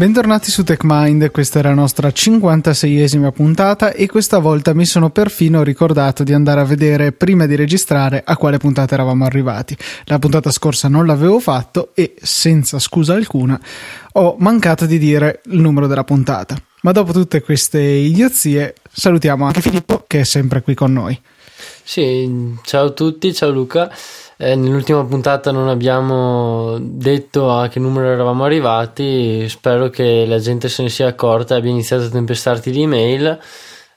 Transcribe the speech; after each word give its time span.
Bentornati 0.00 0.50
su 0.50 0.64
TechMind, 0.64 1.30
questa 1.30 1.58
è 1.58 1.62
la 1.62 1.74
nostra 1.74 2.08
56esima 2.08 3.32
puntata 3.32 3.92
e 3.92 4.06
questa 4.06 4.38
volta 4.38 4.72
mi 4.72 4.86
sono 4.86 5.10
perfino 5.10 5.62
ricordato 5.62 6.22
di 6.24 6.32
andare 6.32 6.62
a 6.62 6.64
vedere 6.64 7.12
prima 7.12 7.44
di 7.44 7.54
registrare 7.54 8.22
a 8.24 8.38
quale 8.38 8.56
puntata 8.56 8.94
eravamo 8.94 9.26
arrivati. 9.26 9.76
La 10.04 10.18
puntata 10.18 10.50
scorsa 10.50 10.88
non 10.88 11.04
l'avevo 11.04 11.38
fatto 11.38 11.90
e 11.92 12.14
senza 12.18 12.78
scusa 12.78 13.12
alcuna 13.12 13.60
ho 14.12 14.36
mancato 14.38 14.86
di 14.86 14.96
dire 14.96 15.42
il 15.50 15.60
numero 15.60 15.86
della 15.86 16.04
puntata. 16.04 16.56
Ma 16.80 16.92
dopo 16.92 17.12
tutte 17.12 17.42
queste 17.42 17.82
idiozie 17.82 18.76
salutiamo 18.90 19.44
anche 19.44 19.60
Filippo 19.60 20.04
che 20.06 20.20
è 20.20 20.24
sempre 20.24 20.62
qui 20.62 20.72
con 20.72 20.94
noi. 20.94 21.20
Sì, 21.82 22.56
ciao 22.62 22.86
a 22.86 22.90
tutti, 22.92 23.34
ciao 23.34 23.50
Luca. 23.50 23.92
Eh, 24.42 24.56
nell'ultima 24.56 25.04
puntata 25.04 25.50
non 25.50 25.68
abbiamo 25.68 26.78
detto 26.80 27.52
a 27.52 27.68
che 27.68 27.78
numero 27.78 28.08
eravamo 28.08 28.44
arrivati, 28.44 29.46
spero 29.50 29.90
che 29.90 30.24
la 30.26 30.38
gente 30.38 30.70
se 30.70 30.82
ne 30.82 30.88
sia 30.88 31.08
accorta 31.08 31.54
e 31.54 31.58
abbia 31.58 31.70
iniziato 31.70 32.04
a 32.04 32.08
tempestarti 32.08 32.70
di 32.70 32.80
email 32.80 33.38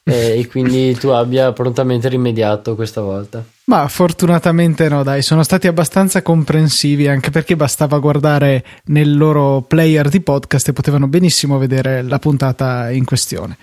eh, 0.03 0.35
e 0.37 0.47
quindi 0.47 0.95
tu 0.95 1.07
abbia 1.07 1.53
prontamente 1.53 2.09
rimediato 2.09 2.75
questa 2.75 2.99
volta. 2.99 3.41
Ma 3.67 3.87
fortunatamente 3.87 4.89
no, 4.89 5.01
dai, 5.01 5.21
sono 5.21 5.43
stati 5.43 5.67
abbastanza 5.67 6.21
comprensivi 6.21 7.07
anche 7.07 7.29
perché 7.29 7.55
bastava 7.55 7.97
guardare 7.99 8.65
nel 8.87 9.15
loro 9.15 9.61
player 9.61 10.09
di 10.09 10.19
podcast 10.19 10.67
e 10.67 10.73
potevano 10.73 11.07
benissimo 11.07 11.57
vedere 11.57 12.01
la 12.01 12.19
puntata 12.19 12.91
in 12.91 13.05
questione. 13.05 13.55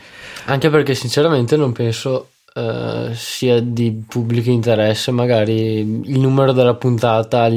Anche 0.47 0.71
perché 0.71 0.95
sinceramente 0.95 1.59
non 1.59 1.73
penso 1.73 2.30
uh, 2.55 3.13
sia 3.13 3.61
di 3.61 4.03
pubblico 4.07 4.51
interesse, 4.51 5.11
magari 5.11 5.79
il 5.79 6.19
numero 6.19 6.53
della 6.53 6.75
puntata 6.75 7.49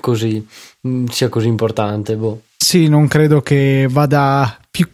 così, 0.00 0.46
mm, 0.86 1.06
sia 1.06 1.28
così 1.28 1.46
importante. 1.46 2.16
Boh. 2.16 2.40
Sì, 2.56 2.88
non 2.88 3.08
credo 3.08 3.40
che 3.40 3.86
vada 3.88 4.58
più, 4.70 4.88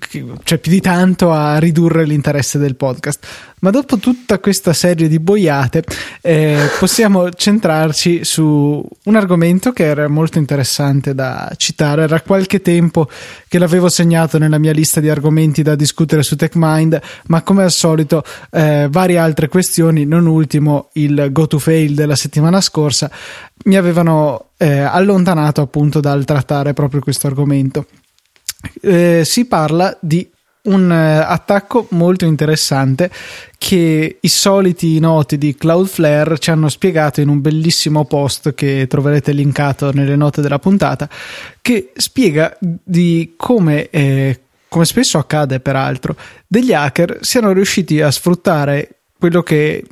cioè 0.44 0.58
più 0.58 0.70
di 0.70 0.80
tanto 0.80 1.32
a 1.32 1.58
ridurre 1.58 2.04
l'interesse 2.04 2.58
del 2.58 2.76
podcast. 2.76 3.26
Ma 3.60 3.70
dopo 3.70 3.96
tutta 3.98 4.38
questa 4.38 4.72
serie 4.72 5.08
di 5.08 5.18
boiate, 5.18 5.84
eh, 6.20 6.68
possiamo 6.78 7.30
centrarci 7.30 8.24
su 8.24 8.86
un 9.04 9.16
argomento 9.16 9.72
che 9.72 9.84
era 9.84 10.06
molto 10.08 10.38
interessante 10.38 11.14
da 11.14 11.50
citare. 11.56 12.02
Era 12.02 12.20
qualche 12.20 12.60
tempo 12.60 13.08
che 13.48 13.58
l'avevo 13.58 13.88
segnato 13.88 14.38
nella 14.38 14.58
mia 14.58 14.72
lista 14.72 15.00
di 15.00 15.08
argomenti 15.08 15.62
da 15.62 15.74
discutere 15.74 16.22
su 16.22 16.36
TechMind, 16.36 17.00
ma 17.28 17.42
come 17.42 17.62
al 17.62 17.72
solito, 17.72 18.22
eh, 18.50 18.88
varie 18.90 19.18
altre 19.18 19.48
questioni, 19.48 20.04
non 20.04 20.26
ultimo 20.26 20.90
il 20.94 21.28
go 21.30 21.46
to 21.46 21.58
fail 21.58 21.94
della 21.94 22.16
settimana 22.16 22.60
scorsa, 22.60 23.10
mi 23.64 23.76
avevano 23.76 24.50
eh, 24.58 24.80
allontanato 24.80 25.62
appunto 25.62 26.00
dal 26.00 26.24
trattare 26.24 26.74
proprio 26.74 27.00
questo 27.00 27.26
argomento. 27.26 27.86
Eh, 28.80 29.22
si 29.24 29.46
parla 29.46 29.96
di 30.00 30.28
un 30.64 30.90
uh, 30.90 31.30
attacco 31.30 31.88
molto 31.90 32.24
interessante 32.24 33.10
che 33.58 34.18
i 34.20 34.28
soliti 34.28 34.98
noti 34.98 35.36
di 35.36 35.54
Cloudflare 35.54 36.38
ci 36.38 36.50
hanno 36.50 36.68
spiegato 36.68 37.20
in 37.20 37.28
un 37.28 37.40
bellissimo 37.40 38.04
post 38.06 38.54
che 38.54 38.86
troverete 38.88 39.32
linkato 39.32 39.92
nelle 39.92 40.16
note 40.16 40.40
della 40.40 40.58
puntata 40.58 41.08
che 41.60 41.92
spiega 41.94 42.56
di 42.60 43.34
come 43.36 43.90
eh, 43.90 44.40
come 44.68 44.86
spesso 44.86 45.18
accade 45.18 45.60
peraltro 45.60 46.16
degli 46.46 46.72
hacker 46.72 47.18
siano 47.20 47.52
riusciti 47.52 48.00
a 48.00 48.10
sfruttare 48.10 49.00
quello 49.18 49.42
che 49.42 49.84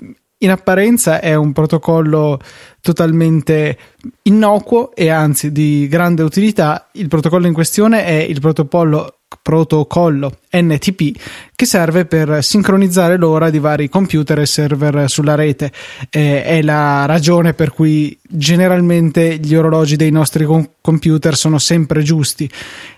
in 0.42 0.50
apparenza 0.50 1.20
è 1.20 1.34
un 1.34 1.52
protocollo 1.52 2.38
totalmente 2.80 3.78
innocuo 4.22 4.94
e 4.94 5.08
anzi 5.08 5.52
di 5.52 5.86
grande 5.88 6.22
utilità. 6.22 6.88
Il 6.92 7.08
protocollo 7.08 7.46
in 7.46 7.52
questione 7.52 8.04
è 8.04 8.12
il 8.12 8.40
protocollo 8.40 9.18
protocollo 9.40 10.38
NTP 10.52 11.18
che 11.54 11.64
serve 11.64 12.04
per 12.04 12.42
sincronizzare 12.42 13.16
l'ora 13.16 13.50
di 13.50 13.58
vari 13.58 13.88
computer 13.88 14.40
e 14.40 14.46
server 14.46 15.08
sulla 15.08 15.34
rete. 15.34 15.72
Eh, 16.10 16.42
è 16.44 16.62
la 16.62 17.06
ragione 17.06 17.54
per 17.54 17.72
cui 17.72 18.18
generalmente 18.28 19.38
gli 19.38 19.54
orologi 19.54 19.96
dei 19.96 20.10
nostri 20.10 20.44
com- 20.44 20.68
computer 20.80 21.36
sono 21.36 21.58
sempre 21.58 22.02
giusti. 22.02 22.50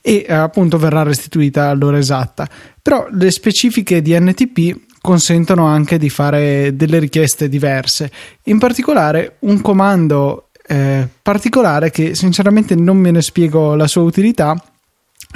e 0.00 0.24
eh, 0.28 0.34
appunto 0.34 0.78
verrà 0.78 1.02
restituita 1.02 1.74
l'ora 1.74 1.98
esatta. 1.98 2.48
Però 2.80 3.08
le 3.10 3.30
specifiche 3.30 4.00
di 4.02 4.18
NTP 4.18 4.80
consentono 5.00 5.66
anche 5.66 5.98
di 5.98 6.10
fare 6.10 6.76
delle 6.76 6.98
richieste 6.98 7.48
diverse. 7.48 8.10
In 8.44 8.58
particolare 8.58 9.36
un 9.40 9.60
comando 9.60 10.48
eh, 10.66 11.06
particolare 11.20 11.90
che 11.90 12.14
sinceramente 12.14 12.74
non 12.74 12.96
me 12.96 13.10
ne 13.10 13.20
spiego 13.20 13.74
la 13.74 13.86
sua 13.86 14.00
utilità 14.02 14.56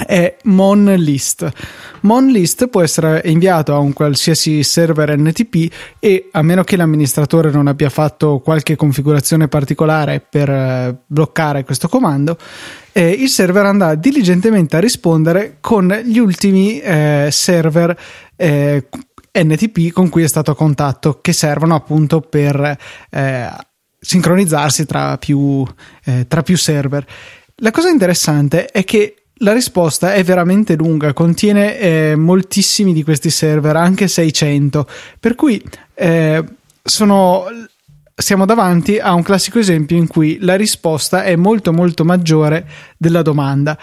è 0.06 0.36
monlist. 0.44 1.50
Monlist 2.02 2.68
può 2.68 2.82
essere 2.82 3.22
inviato 3.24 3.74
a 3.74 3.78
un 3.78 3.92
qualsiasi 3.92 4.62
server 4.62 5.16
NTP 5.18 5.72
e 5.98 6.28
a 6.32 6.42
meno 6.42 6.62
che 6.62 6.76
l'amministratore 6.76 7.50
non 7.50 7.66
abbia 7.66 7.90
fatto 7.90 8.40
qualche 8.40 8.76
configurazione 8.76 9.48
particolare 9.48 10.20
per 10.20 10.48
eh, 10.48 10.96
bloccare 11.06 11.64
questo 11.64 11.88
comando, 11.88 12.38
eh, 12.92 13.10
il 13.10 13.28
server 13.28 13.64
andrà 13.64 13.94
diligentemente 13.94 14.76
a 14.76 14.80
rispondere 14.80 15.56
con 15.60 15.88
gli 16.04 16.18
ultimi 16.18 16.80
eh, 16.80 17.28
server 17.30 17.96
eh, 18.36 18.86
NTP 19.32 19.92
con 19.92 20.08
cui 20.08 20.22
è 20.22 20.28
stato 20.28 20.50
a 20.50 20.56
contatto 20.56 21.20
che 21.20 21.32
servono 21.32 21.74
appunto 21.74 22.20
per 22.20 22.76
eh, 23.10 23.50
sincronizzarsi 24.00 24.86
tra 24.86 25.16
più, 25.18 25.64
eh, 26.04 26.26
tra 26.28 26.42
più 26.42 26.56
server. 26.56 27.04
La 27.56 27.70
cosa 27.72 27.88
interessante 27.88 28.66
è 28.66 28.84
che 28.84 29.17
la 29.38 29.52
risposta 29.52 30.14
è 30.14 30.24
veramente 30.24 30.76
lunga, 30.76 31.12
contiene 31.12 31.78
eh, 31.78 32.16
moltissimi 32.16 32.92
di 32.92 33.04
questi 33.04 33.30
server, 33.30 33.76
anche 33.76 34.08
600, 34.08 34.86
per 35.20 35.34
cui 35.34 35.62
eh, 35.94 36.44
sono, 36.82 37.44
siamo 38.14 38.46
davanti 38.46 38.98
a 38.98 39.12
un 39.14 39.22
classico 39.22 39.58
esempio 39.58 39.96
in 39.96 40.06
cui 40.06 40.38
la 40.40 40.56
risposta 40.56 41.24
è 41.24 41.36
molto 41.36 41.72
molto 41.72 42.04
maggiore 42.04 42.66
della 42.96 43.22
domanda. 43.22 43.78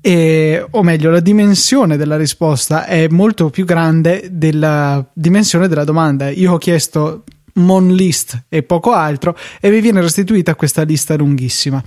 E, 0.00 0.66
o 0.70 0.82
meglio, 0.82 1.10
la 1.10 1.20
dimensione 1.20 1.96
della 1.96 2.16
risposta 2.16 2.84
è 2.84 3.08
molto 3.08 3.48
più 3.48 3.64
grande 3.64 4.28
della 4.30 5.04
dimensione 5.12 5.66
della 5.66 5.84
domanda. 5.84 6.28
Io 6.28 6.52
ho 6.52 6.58
chiesto 6.58 7.24
mon 7.54 7.94
list 7.94 8.44
e 8.48 8.62
poco 8.62 8.92
altro 8.92 9.36
e 9.60 9.70
vi 9.70 9.80
viene 9.80 10.00
restituita 10.00 10.54
questa 10.54 10.82
lista 10.82 11.16
lunghissima. 11.16 11.82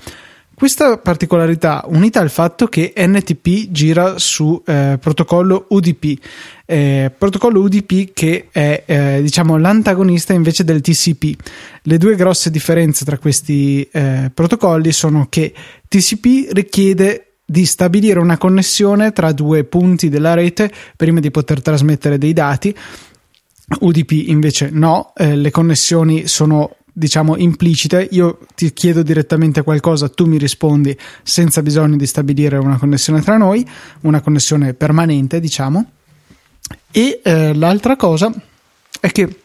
Questa 0.59 0.97
particolarità, 0.97 1.84
unita 1.85 2.19
al 2.19 2.31
fatto 2.31 2.66
che 2.66 2.91
NTP 2.97 3.69
gira 3.69 4.18
su 4.18 4.59
eh, 4.66 4.97
protocollo 5.00 5.68
UDP, 5.69 6.19
eh, 6.66 7.12
protocollo 7.16 7.62
UDP 7.62 8.12
che 8.12 8.47
è 8.51 8.81
eh, 8.88 9.19
diciamo 9.22 9.57
l'antagonista 9.57 10.34
invece 10.34 10.63
del 10.63 10.81
TCP. 10.81 11.40
Le 11.84 11.97
due 12.00 12.16
grosse 12.16 12.50
differenze 12.50 13.06
tra 13.06 13.19
questi 13.19 13.88
eh, 13.91 14.31
protocolli 14.34 14.91
sono 14.91 15.28
che 15.29 15.53
TCP 15.88 16.51
richiede 16.53 17.34
di 17.45 17.63
stabilire 17.63 18.19
una 18.19 18.39
connessione 18.39 19.12
tra 19.12 19.34
due 19.34 19.63
punti 19.63 20.09
della 20.09 20.34
rete 20.34 20.72
prima 20.95 21.19
di 21.19 21.29
poter 21.29 21.62
trasmettere 21.62 22.18
dei 22.18 22.34
dati. 22.34 22.75
UDP 23.81 24.12
invece 24.25 24.72
no, 24.72 25.13
eh, 25.16 25.35
le 25.35 25.51
connessioni 25.51 26.25
sono 26.25 26.77
diciamo 26.97 27.38
implicite, 27.38 28.07
io 28.09 28.39
ti 28.55 28.73
chiedo 28.73 29.03
direttamente 29.03 29.61
qualcosa, 29.61 30.09
tu 30.09 30.25
mi 30.25 30.39
rispondi 30.39 30.97
senza 31.21 31.61
bisogno 31.61 31.95
di 31.95 32.07
stabilire 32.07 32.57
una 32.57 32.77
connessione 32.77 33.21
tra 33.21 33.38
noi, 33.38 33.65
una 34.01 34.19
connessione 34.19 34.73
permanente, 34.73 35.39
diciamo. 35.39 35.91
E 36.91 37.21
eh, 37.23 37.53
l'altra 37.53 37.95
cosa 37.95 38.33
è 38.99 39.11
che 39.11 39.41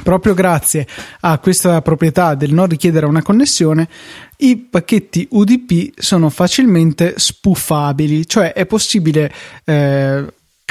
proprio 0.00 0.34
grazie 0.34 0.86
a 1.20 1.38
questa 1.38 1.82
proprietà 1.82 2.36
del 2.36 2.52
non 2.52 2.68
richiedere 2.68 3.06
una 3.06 3.22
connessione, 3.22 3.88
i 4.36 4.56
pacchetti 4.56 5.26
UDP 5.32 5.98
sono 5.98 6.30
facilmente 6.30 7.14
spuffabili, 7.16 8.28
cioè 8.28 8.52
è 8.52 8.64
possibile 8.64 9.32
eh, 9.64 10.24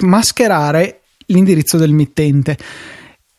mascherare 0.04 1.02
l'indirizzo 1.26 1.78
del 1.78 1.92
mittente. 1.92 2.58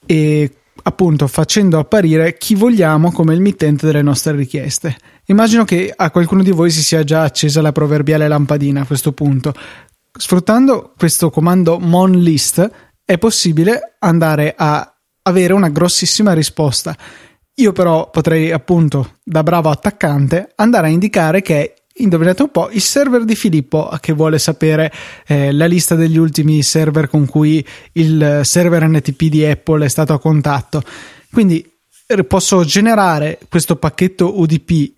E 0.04 0.50
appunto 0.86 1.26
facendo 1.26 1.78
apparire 1.78 2.36
chi 2.38 2.54
vogliamo 2.54 3.10
come 3.10 3.34
il 3.34 3.40
mittente 3.40 3.86
delle 3.86 4.02
nostre 4.02 4.34
richieste. 4.36 4.96
Immagino 5.26 5.64
che 5.64 5.92
a 5.94 6.10
qualcuno 6.10 6.44
di 6.44 6.52
voi 6.52 6.70
si 6.70 6.82
sia 6.82 7.02
già 7.02 7.22
accesa 7.22 7.60
la 7.60 7.72
proverbiale 7.72 8.28
lampadina 8.28 8.82
a 8.82 8.86
questo 8.86 9.12
punto. 9.12 9.52
Sfruttando 10.16 10.94
questo 10.96 11.30
comando 11.30 11.78
monList 11.80 12.70
è 13.04 13.18
possibile 13.18 13.96
andare 13.98 14.54
a 14.56 14.94
avere 15.22 15.52
una 15.52 15.68
grossissima 15.68 16.32
risposta. 16.32 16.96
Io 17.54 17.72
però 17.72 18.08
potrei 18.10 18.52
appunto, 18.52 19.16
da 19.24 19.42
bravo 19.42 19.70
attaccante, 19.70 20.52
andare 20.54 20.86
a 20.86 20.90
indicare 20.90 21.42
che 21.42 21.74
indovinate 21.98 22.42
un 22.42 22.50
po', 22.50 22.68
il 22.70 22.80
server 22.80 23.24
di 23.24 23.34
Filippo 23.34 23.90
che 24.00 24.12
vuole 24.12 24.38
sapere 24.38 24.92
eh, 25.26 25.52
la 25.52 25.66
lista 25.66 25.94
degli 25.94 26.16
ultimi 26.16 26.62
server 26.62 27.08
con 27.08 27.26
cui 27.26 27.64
il 27.92 28.40
server 28.42 28.86
NTP 28.86 29.22
di 29.24 29.44
Apple 29.44 29.84
è 29.84 29.88
stato 29.88 30.12
a 30.12 30.18
contatto. 30.18 30.82
Quindi 31.32 31.64
eh, 32.06 32.24
posso 32.24 32.64
generare 32.64 33.38
questo 33.48 33.76
pacchetto 33.76 34.40
UDP 34.40 34.94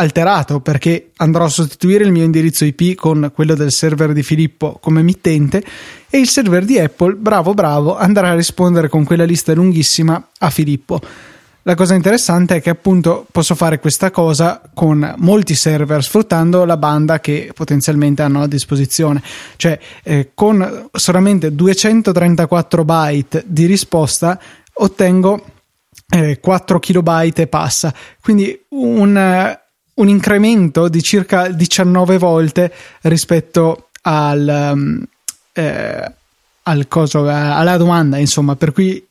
alterato 0.00 0.60
perché 0.60 1.10
andrò 1.16 1.44
a 1.44 1.48
sostituire 1.48 2.04
il 2.04 2.12
mio 2.12 2.22
indirizzo 2.22 2.64
IP 2.64 2.94
con 2.94 3.32
quello 3.34 3.54
del 3.54 3.72
server 3.72 4.12
di 4.12 4.22
Filippo 4.22 4.78
come 4.80 5.00
emittente 5.00 5.62
e 6.08 6.18
il 6.18 6.28
server 6.28 6.64
di 6.64 6.78
Apple, 6.78 7.14
bravo 7.14 7.52
bravo, 7.52 7.96
andrà 7.96 8.30
a 8.30 8.34
rispondere 8.34 8.88
con 8.88 9.04
quella 9.04 9.24
lista 9.24 9.52
lunghissima 9.54 10.28
a 10.38 10.50
Filippo. 10.50 11.00
La 11.68 11.74
cosa 11.74 11.94
interessante 11.94 12.56
è 12.56 12.62
che 12.62 12.70
appunto 12.70 13.26
posso 13.30 13.54
fare 13.54 13.78
questa 13.78 14.10
cosa 14.10 14.62
con 14.72 15.16
molti 15.18 15.54
server 15.54 16.02
sfruttando 16.02 16.64
la 16.64 16.78
banda 16.78 17.20
che 17.20 17.50
potenzialmente 17.54 18.22
hanno 18.22 18.40
a 18.40 18.46
disposizione, 18.46 19.22
cioè 19.56 19.78
eh, 20.02 20.30
con 20.32 20.88
solamente 20.90 21.54
234 21.54 22.84
byte 22.86 23.44
di 23.46 23.66
risposta 23.66 24.40
ottengo 24.72 25.44
eh, 26.08 26.40
4 26.40 26.78
kilobyte 26.78 27.42
e 27.42 27.46
passa, 27.48 27.92
quindi 28.22 28.58
un, 28.68 29.58
un, 29.92 30.08
incremento 30.08 30.88
di 30.88 31.02
circa 31.02 31.48
19 31.48 32.16
volte 32.16 32.72
rispetto 33.02 33.88
al, 34.00 34.70
um, 34.72 35.04
eh, 35.52 36.12
al 36.62 36.88
coso, 36.88 37.28
alla 37.28 37.76
domanda, 37.76 38.16
insomma, 38.16 38.56
per 38.56 38.72
cui 38.72 39.06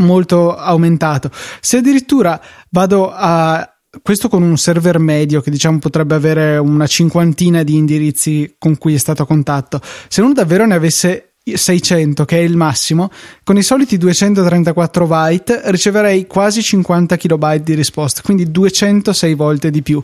molto 0.00 0.56
aumentato. 0.56 1.30
Se 1.60 1.78
addirittura 1.78 2.40
vado 2.70 3.10
a 3.12 3.74
questo 4.02 4.28
con 4.28 4.42
un 4.42 4.56
server 4.56 4.98
medio 4.98 5.40
che 5.40 5.50
diciamo 5.50 5.78
potrebbe 5.78 6.14
avere 6.14 6.58
una 6.58 6.86
cinquantina 6.86 7.62
di 7.62 7.76
indirizzi 7.76 8.54
con 8.58 8.78
cui 8.78 8.94
è 8.94 8.98
stato 8.98 9.22
a 9.22 9.26
contatto, 9.26 9.80
se 10.08 10.20
uno 10.20 10.32
davvero 10.32 10.66
ne 10.66 10.74
avesse 10.74 11.32
600 11.42 12.24
che 12.24 12.38
è 12.38 12.40
il 12.40 12.56
massimo, 12.56 13.10
con 13.42 13.56
i 13.56 13.62
soliti 13.62 13.96
234 13.96 15.06
byte 15.06 15.62
riceverei 15.64 16.26
quasi 16.26 16.62
50 16.62 17.16
kilobyte 17.16 17.62
di 17.64 17.74
risposta, 17.74 18.22
quindi 18.22 18.50
206 18.50 19.34
volte 19.34 19.70
di 19.70 19.82
più. 19.82 20.00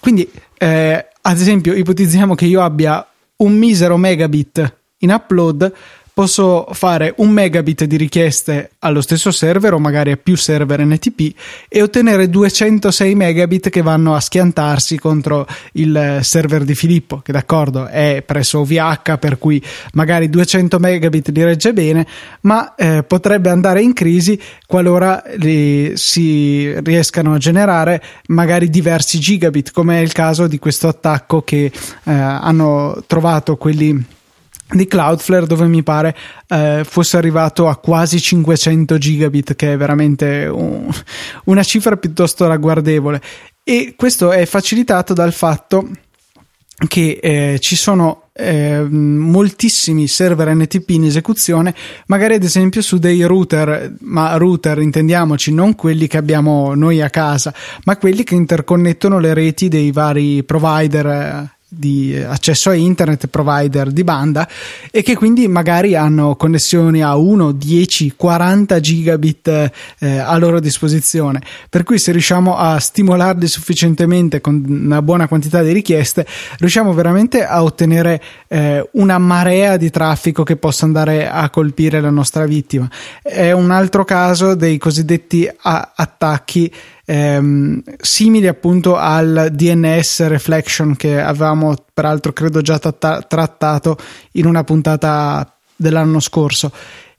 Quindi, 0.00 0.28
eh, 0.58 1.06
ad 1.20 1.36
esempio, 1.36 1.74
ipotizziamo 1.74 2.34
che 2.34 2.44
io 2.44 2.62
abbia 2.62 3.06
un 3.36 3.56
misero 3.56 3.96
megabit 3.96 4.76
in 4.98 5.10
upload, 5.10 5.72
posso 6.18 6.66
fare 6.72 7.14
un 7.18 7.30
megabit 7.30 7.84
di 7.84 7.96
richieste 7.96 8.70
allo 8.80 9.00
stesso 9.02 9.30
server 9.30 9.74
o 9.74 9.78
magari 9.78 10.10
a 10.10 10.16
più 10.16 10.36
server 10.36 10.84
NTP 10.84 11.32
e 11.68 11.80
ottenere 11.80 12.28
206 12.28 13.14
megabit 13.14 13.68
che 13.68 13.82
vanno 13.82 14.16
a 14.16 14.20
schiantarsi 14.20 14.98
contro 14.98 15.46
il 15.74 16.18
server 16.22 16.64
di 16.64 16.74
Filippo, 16.74 17.20
che 17.20 17.30
d'accordo 17.30 17.86
è 17.86 18.24
presso 18.26 18.58
OVH, 18.58 19.16
per 19.18 19.38
cui 19.38 19.62
magari 19.92 20.28
200 20.28 20.80
megabit 20.80 21.28
li 21.28 21.44
regge 21.44 21.72
bene, 21.72 22.04
ma 22.40 22.74
eh, 22.74 23.04
potrebbe 23.04 23.50
andare 23.50 23.80
in 23.80 23.92
crisi 23.92 24.40
qualora 24.66 25.22
si 25.94 26.80
riescano 26.80 27.34
a 27.34 27.38
generare 27.38 28.02
magari 28.26 28.68
diversi 28.68 29.20
gigabit, 29.20 29.70
come 29.70 29.98
è 29.98 30.02
il 30.02 30.10
caso 30.10 30.48
di 30.48 30.58
questo 30.58 30.88
attacco 30.88 31.42
che 31.42 31.66
eh, 31.66 31.72
hanno 32.10 33.04
trovato 33.06 33.56
quelli 33.56 34.16
di 34.70 34.86
Cloudflare 34.86 35.46
dove 35.46 35.66
mi 35.66 35.82
pare 35.82 36.14
eh, 36.48 36.82
fosse 36.86 37.16
arrivato 37.16 37.68
a 37.68 37.76
quasi 37.76 38.20
500 38.20 38.98
gigabit 38.98 39.56
che 39.56 39.72
è 39.72 39.76
veramente 39.76 40.46
un, 40.46 40.90
una 41.44 41.62
cifra 41.62 41.96
piuttosto 41.96 42.46
ragguardevole. 42.46 43.20
E 43.62 43.94
questo 43.96 44.32
è 44.32 44.46
facilitato 44.46 45.12
dal 45.12 45.32
fatto 45.32 45.88
che 46.86 47.18
eh, 47.20 47.58
ci 47.58 47.74
sono 47.74 48.28
eh, 48.32 48.82
moltissimi 48.88 50.06
server 50.06 50.54
NTP 50.54 50.90
in 50.90 51.04
esecuzione, 51.04 51.74
magari 52.06 52.34
ad 52.34 52.44
esempio 52.44 52.82
su 52.82 52.98
dei 52.98 53.24
router, 53.24 53.94
ma 54.02 54.36
router 54.36 54.78
intendiamoci 54.78 55.52
non 55.52 55.74
quelli 55.74 56.06
che 56.06 56.18
abbiamo 56.18 56.74
noi 56.74 57.02
a 57.02 57.10
casa, 57.10 57.52
ma 57.84 57.96
quelli 57.96 58.22
che 58.22 58.36
interconnettono 58.36 59.18
le 59.18 59.34
reti 59.34 59.66
dei 59.66 59.90
vari 59.90 60.44
provider 60.44 61.06
eh, 61.06 61.57
di 61.68 62.16
accesso 62.16 62.70
a 62.70 62.74
internet 62.74 63.26
provider 63.26 63.90
di 63.90 64.02
banda 64.02 64.48
e 64.90 65.02
che 65.02 65.14
quindi 65.14 65.46
magari 65.48 65.94
hanno 65.94 66.34
connessioni 66.34 67.02
a 67.02 67.14
1, 67.16 67.52
10, 67.52 68.14
40 68.16 68.80
gigabit 68.80 69.70
eh, 69.98 70.18
a 70.18 70.36
loro 70.38 70.60
disposizione. 70.60 71.42
Per 71.68 71.82
cui 71.82 71.98
se 71.98 72.12
riusciamo 72.12 72.56
a 72.56 72.78
stimolarli 72.78 73.46
sufficientemente 73.46 74.40
con 74.40 74.64
una 74.66 75.02
buona 75.02 75.28
quantità 75.28 75.62
di 75.62 75.72
richieste 75.72 76.26
riusciamo 76.58 76.94
veramente 76.94 77.44
a 77.44 77.62
ottenere 77.62 78.22
eh, 78.48 78.88
una 78.92 79.18
marea 79.18 79.76
di 79.76 79.90
traffico 79.90 80.44
che 80.44 80.56
possa 80.56 80.86
andare 80.86 81.28
a 81.28 81.50
colpire 81.50 82.00
la 82.00 82.10
nostra 82.10 82.46
vittima. 82.46 82.88
È 83.22 83.52
un 83.52 83.70
altro 83.70 84.04
caso 84.04 84.54
dei 84.54 84.78
cosiddetti 84.78 85.48
a- 85.60 85.92
attacchi 85.94 86.72
ehm, 87.08 87.82
simili 87.98 88.46
appunto 88.46 88.96
al 88.96 89.48
DNS 89.50 90.26
reflection 90.26 90.94
che 90.94 91.18
avevamo 91.18 91.74
peraltro 91.94 92.34
credo 92.34 92.60
già 92.60 92.78
tratta- 92.78 93.22
trattato 93.22 93.96
in 94.32 94.44
una 94.44 94.62
puntata 94.62 95.50
dell'anno 95.74 96.20
scorso. 96.20 96.70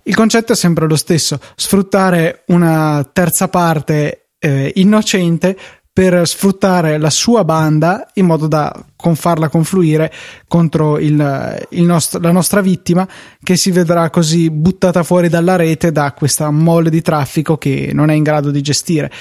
Il 0.04 0.16
concetto 0.16 0.54
è 0.54 0.56
sempre 0.56 0.88
lo 0.88 0.96
stesso, 0.96 1.40
sfruttare 1.56 2.44
una 2.48 3.08
terza 3.12 3.48
parte 3.48 4.28
eh, 4.38 4.72
innocente 4.76 5.58
per 5.92 6.26
sfruttare 6.28 6.98
la 6.98 7.10
sua 7.10 7.44
banda 7.44 8.10
in 8.14 8.26
modo 8.26 8.48
da 8.48 8.74
con 8.96 9.16
farla 9.16 9.50
confluire 9.50 10.14
contro 10.48 10.98
il, 11.00 11.68
il 11.72 11.84
nost- 11.84 12.20
la 12.22 12.32
nostra 12.32 12.62
vittima 12.62 13.08
che 13.42 13.58
si 13.58 13.72
vedrà 13.72 14.10
così 14.10 14.50
buttata 14.50 15.04
fuori 15.04 15.30
dalla 15.30 15.56
rete 15.56 15.92
da 15.92 16.14
questa 16.14 16.52
mole 16.52 16.90
di 16.90 17.02
traffico 17.02 17.58
che 17.58 17.90
non 17.92 18.10
è 18.10 18.14
in 18.14 18.24
grado 18.24 18.52
di 18.52 18.62
gestire. 18.62 19.12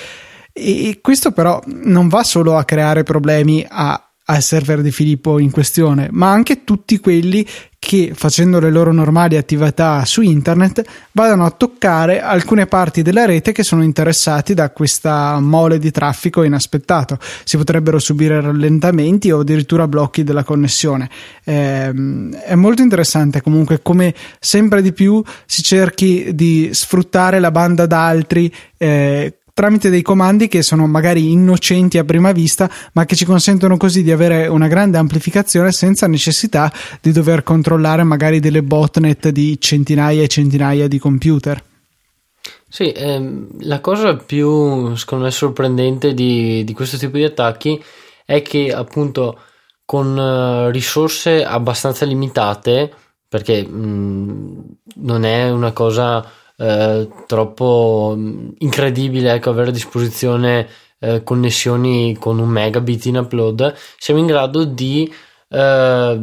E 0.53 0.99
questo 1.01 1.33
però 1.33 1.63
non 1.67 2.09
va 2.09 2.25
solo 2.25 2.57
a 2.57 2.65
creare 2.65 3.03
problemi 3.03 3.65
a, 3.69 4.09
al 4.25 4.43
server 4.43 4.83
di 4.83 4.91
Filippo 4.91 5.39
in 5.39 5.51
questione, 5.51 6.09
ma 6.11 6.31
anche 6.31 6.65
tutti 6.65 6.99
quelli 6.99 7.47
che 7.79 8.11
facendo 8.13 8.59
le 8.59 8.71
loro 8.71 8.93
normali 8.93 9.37
attività 9.37 10.05
su 10.05 10.21
internet 10.21 10.85
vadano 11.13 11.47
a 11.47 11.51
toccare 11.51 12.21
alcune 12.21 12.67
parti 12.67 13.03
della 13.03 13.25
rete 13.25 13.53
che 13.53 13.63
sono 13.63 13.85
interessati 13.85 14.53
da 14.53 14.71
questa 14.71 15.39
mole 15.39 15.79
di 15.79 15.91
traffico 15.91 16.43
inaspettato. 16.43 17.19
Si 17.45 17.57
potrebbero 17.57 17.99
subire 17.99 18.41
rallentamenti 18.41 19.31
o 19.31 19.41
addirittura 19.41 19.87
blocchi 19.87 20.25
della 20.25 20.45
connessione. 20.45 21.09
Eh, 21.45 21.91
è 22.45 22.55
molto 22.55 22.83
interessante 22.83 23.41
comunque 23.41 23.81
come 23.81 24.13
sempre 24.41 24.83
di 24.83 24.93
più 24.93 25.23
si 25.47 25.63
cerchi 25.63 26.35
di 26.35 26.71
sfruttare 26.73 27.39
la 27.39 27.53
banda 27.53 27.87
d'altri 27.87 28.53
eh, 28.77 29.38
tramite 29.59 29.91
dei 29.91 30.03
comandi 30.03 30.47
che 30.47 30.63
sono 30.63 30.87
magari 30.87 31.33
innocenti 31.33 31.99
a 31.99 32.05
prima 32.05 32.31
vista, 32.31 32.71
ma 32.93 33.05
che 33.07 33.17
ci 33.17 33.25
consentono 33.25 33.77
così 33.77 34.05
di 34.05 34.13
avere 34.13 34.47
una 34.47 34.69
grande 34.69 34.99
amplificazione 34.99 35.73
senza 35.73 36.07
necessità 36.07 36.73
di 37.01 37.11
dover 37.11 37.43
controllare 37.43 38.05
magari 38.05 38.39
delle 38.39 38.63
botnet 38.63 39.31
di 39.31 39.61
centinaia 39.61 40.23
e 40.23 40.29
centinaia 40.29 40.87
di 40.87 41.01
computer. 41.01 41.61
Sì, 42.69 42.93
ehm, 42.93 43.49
la 43.63 43.81
cosa 43.81 44.15
più 44.15 44.95
secondo 44.95 45.25
me 45.25 45.33
sorprendente 45.33 46.15
di, 46.15 46.63
di 46.63 46.73
questo 46.73 46.97
tipo 46.97 47.17
di 47.17 47.25
attacchi 47.25 47.83
è 48.25 48.43
che 48.43 48.73
appunto 48.73 49.41
con 49.85 50.17
uh, 50.17 50.71
risorse 50.71 51.45
abbastanza 51.45 52.05
limitate, 52.05 52.95
perché 53.27 53.67
mh, 53.67 53.77
mm, 53.77 54.61
non 54.99 55.25
è 55.25 55.51
una 55.51 55.73
cosa 55.73 56.25
eh, 56.59 57.09
troppo 57.27 58.15
mm, 58.17 58.49
incredibile 58.59 59.33
ecco, 59.33 59.51
avere 59.51 59.71
a 59.71 59.73
disposizione 59.73 60.69
eh, 60.99 61.23
connessioni 61.23 62.17
con 62.19 62.39
un 62.39 62.49
megabit 62.49 63.07
in 63.07 63.19
upload, 63.19 63.75
siamo 63.97 64.19
in 64.19 64.27
grado 64.27 64.65
di 64.65 65.13
eh, 65.49 66.21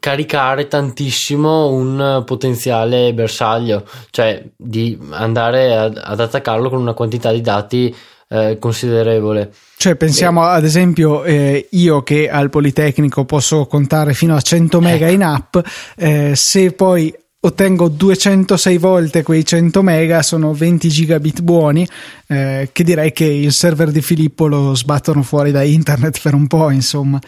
caricare 0.00 0.66
tantissimo 0.66 1.68
un 1.68 2.22
potenziale 2.26 3.14
bersaglio, 3.14 3.86
cioè 4.10 4.44
di 4.56 4.98
andare 5.10 5.76
ad, 5.76 6.00
ad 6.02 6.20
attaccarlo 6.20 6.68
con 6.68 6.80
una 6.80 6.94
quantità 6.94 7.30
di 7.30 7.40
dati 7.40 7.94
eh, 8.28 8.58
considerevole. 8.58 9.52
Cioè, 9.76 9.94
pensiamo 9.94 10.42
ad 10.42 10.64
esempio, 10.64 11.22
eh, 11.24 11.68
io 11.72 12.02
che 12.02 12.28
al 12.28 12.50
Politecnico 12.50 13.24
posso 13.24 13.66
contare 13.66 14.14
fino 14.14 14.34
a 14.34 14.40
100 14.40 14.80
mega 14.80 15.06
ecco. 15.06 15.14
in 15.14 15.22
app, 15.22 15.56
eh, 15.96 16.32
se 16.34 16.72
poi 16.72 17.14
ottengo 17.46 17.88
206 17.88 18.78
volte 18.78 19.22
quei 19.22 19.44
100 19.44 19.82
mega, 19.82 20.22
sono 20.22 20.52
20 20.54 20.88
gigabit 20.88 21.42
buoni, 21.42 21.86
eh, 22.26 22.70
che 22.72 22.84
direi 22.84 23.12
che 23.12 23.24
il 23.24 23.52
server 23.52 23.90
di 23.90 24.00
Filippo 24.00 24.46
lo 24.46 24.74
sbattono 24.74 25.22
fuori 25.22 25.50
da 25.50 25.62
internet 25.62 26.20
per 26.22 26.34
un 26.34 26.46
po', 26.46 26.70
insomma. 26.70 27.20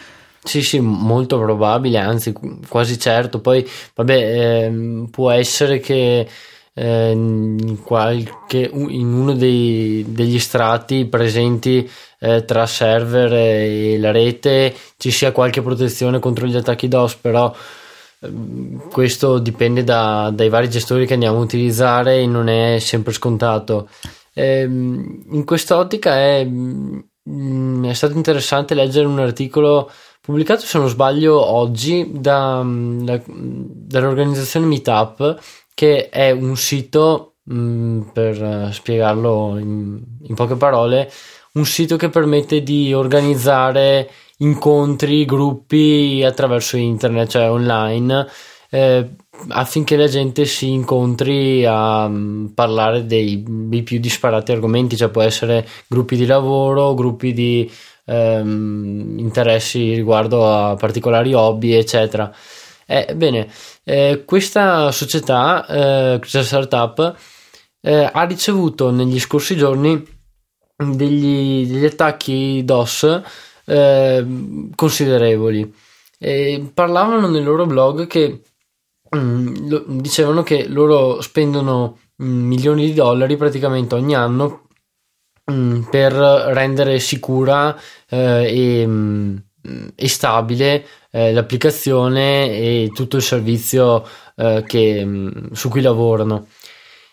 Sì, 0.43 0.61
sì, 0.63 0.79
molto 0.79 1.37
probabile, 1.37 1.99
anzi 1.99 2.33
quasi 2.67 2.97
certo. 2.97 3.41
Poi, 3.41 3.67
vabbè, 3.93 4.13
eh, 4.13 5.07
può 5.11 5.29
essere 5.29 5.79
che 5.79 6.27
eh, 6.73 7.11
in, 7.11 7.77
qualche, 7.83 8.69
in 8.73 9.13
uno 9.13 9.33
dei, 9.33 10.05
degli 10.07 10.39
strati 10.39 11.05
presenti 11.05 11.87
eh, 12.19 12.43
tra 12.45 12.65
server 12.65 13.33
e 13.33 13.99
la 13.99 14.11
rete 14.11 14.73
ci 14.97 15.11
sia 15.11 15.31
qualche 15.31 15.61
protezione 15.61 16.19
contro 16.19 16.47
gli 16.47 16.55
attacchi 16.55 16.87
DOS, 16.87 17.15
però 17.15 17.53
questo 18.91 19.37
dipende 19.37 19.83
da, 19.83 20.31
dai 20.33 20.49
vari 20.49 20.69
gestori 20.69 21.05
che 21.05 21.13
andiamo 21.13 21.37
a 21.37 21.43
utilizzare 21.43 22.19
e 22.19 22.25
non 22.25 22.49
è 22.49 22.79
sempre 22.79 23.13
scontato. 23.13 23.89
Eh, 24.33 24.63
in 24.63 25.43
quest'ottica 25.45 26.15
è, 26.15 26.45
mm, 26.45 27.85
è 27.85 27.93
stato 27.93 28.13
interessante 28.13 28.73
leggere 28.73 29.05
un 29.07 29.19
articolo 29.19 29.91
pubblicato, 30.21 30.61
se 30.65 30.77
non 30.77 30.89
sbaglio, 30.89 31.39
oggi 31.39 32.09
da, 32.11 32.63
da, 32.65 33.21
dall'organizzazione 33.25 34.65
Meetup, 34.65 35.39
che 35.73 36.09
è 36.09 36.31
un 36.31 36.57
sito, 36.57 37.35
mh, 37.43 37.55
mm, 37.55 38.01
per 38.13 38.69
spiegarlo 38.73 39.57
in, 39.57 40.01
in 40.23 40.35
poche 40.35 40.55
parole, 40.55 41.11
un 41.53 41.65
sito 41.65 41.95
che 41.97 42.09
permette 42.09 42.61
di 42.61 42.93
organizzare 42.93 44.09
incontri, 44.37 45.25
gruppi 45.25 46.23
attraverso 46.25 46.77
internet, 46.77 47.29
cioè 47.29 47.49
online, 47.49 48.27
eh, 48.69 49.09
affinché 49.49 49.95
la 49.95 50.07
gente 50.07 50.45
si 50.45 50.71
incontri 50.71 51.65
a 51.65 52.05
um, 52.05 52.51
parlare 52.53 53.05
dei, 53.05 53.43
dei, 53.47 53.83
più 53.83 53.99
disparati 53.99 54.51
argomenti, 54.51 54.97
cioè 54.97 55.09
può 55.09 55.21
essere 55.21 55.67
gruppi 55.87 56.15
di 56.15 56.25
lavoro, 56.25 56.93
gruppi 56.93 57.33
di 57.33 57.71
ehm, 58.05 59.15
interessi 59.19 59.93
riguardo 59.95 60.51
a 60.51 60.75
particolari 60.75 61.33
hobby, 61.33 61.73
eccetera. 61.73 62.33
Eh, 62.85 63.13
bene, 63.15 63.49
eh, 63.83 64.23
questa 64.25 64.91
società, 64.91 65.65
eh, 65.67 66.19
questa 66.19 66.43
startup, 66.43 67.15
eh, 67.81 68.09
ha 68.11 68.23
ricevuto 68.23 68.91
negli 68.91 69.19
scorsi 69.19 69.55
giorni 69.55 70.03
degli, 70.77 71.67
degli 71.67 71.85
attacchi 71.85 72.63
DOS 72.63 73.21
eh, 73.67 74.25
considerevoli. 74.75 75.73
E 76.17 76.71
parlavano 76.73 77.27
nel 77.27 77.43
loro 77.43 77.65
blog 77.65 78.07
che 78.07 78.41
mh, 79.09 79.17
mm, 79.17 79.69
lo, 79.69 79.83
dicevano 79.87 80.43
che 80.43 80.67
loro 80.67 81.21
spendono 81.21 81.99
mh, 82.15 82.25
mm, 82.25 82.47
milioni 82.47 82.85
di 82.85 82.93
dollari 82.93 83.37
praticamente 83.37 83.95
ogni 83.95 84.15
anno 84.15 84.67
mh, 85.45 85.53
mm, 85.53 85.81
per 85.89 86.13
rendere 86.13 86.99
sicura 86.99 87.77
eh, 88.09 88.17
e, 88.45 88.89
e, 89.95 90.07
stabile 90.07 90.85
eh, 91.11 91.33
l'applicazione 91.33 92.57
e 92.57 92.91
tutto 92.93 93.17
il 93.17 93.23
servizio 93.23 94.07
eh, 94.35 94.63
che, 94.65 95.07
su 95.51 95.69
cui 95.69 95.81
lavorano. 95.81 96.47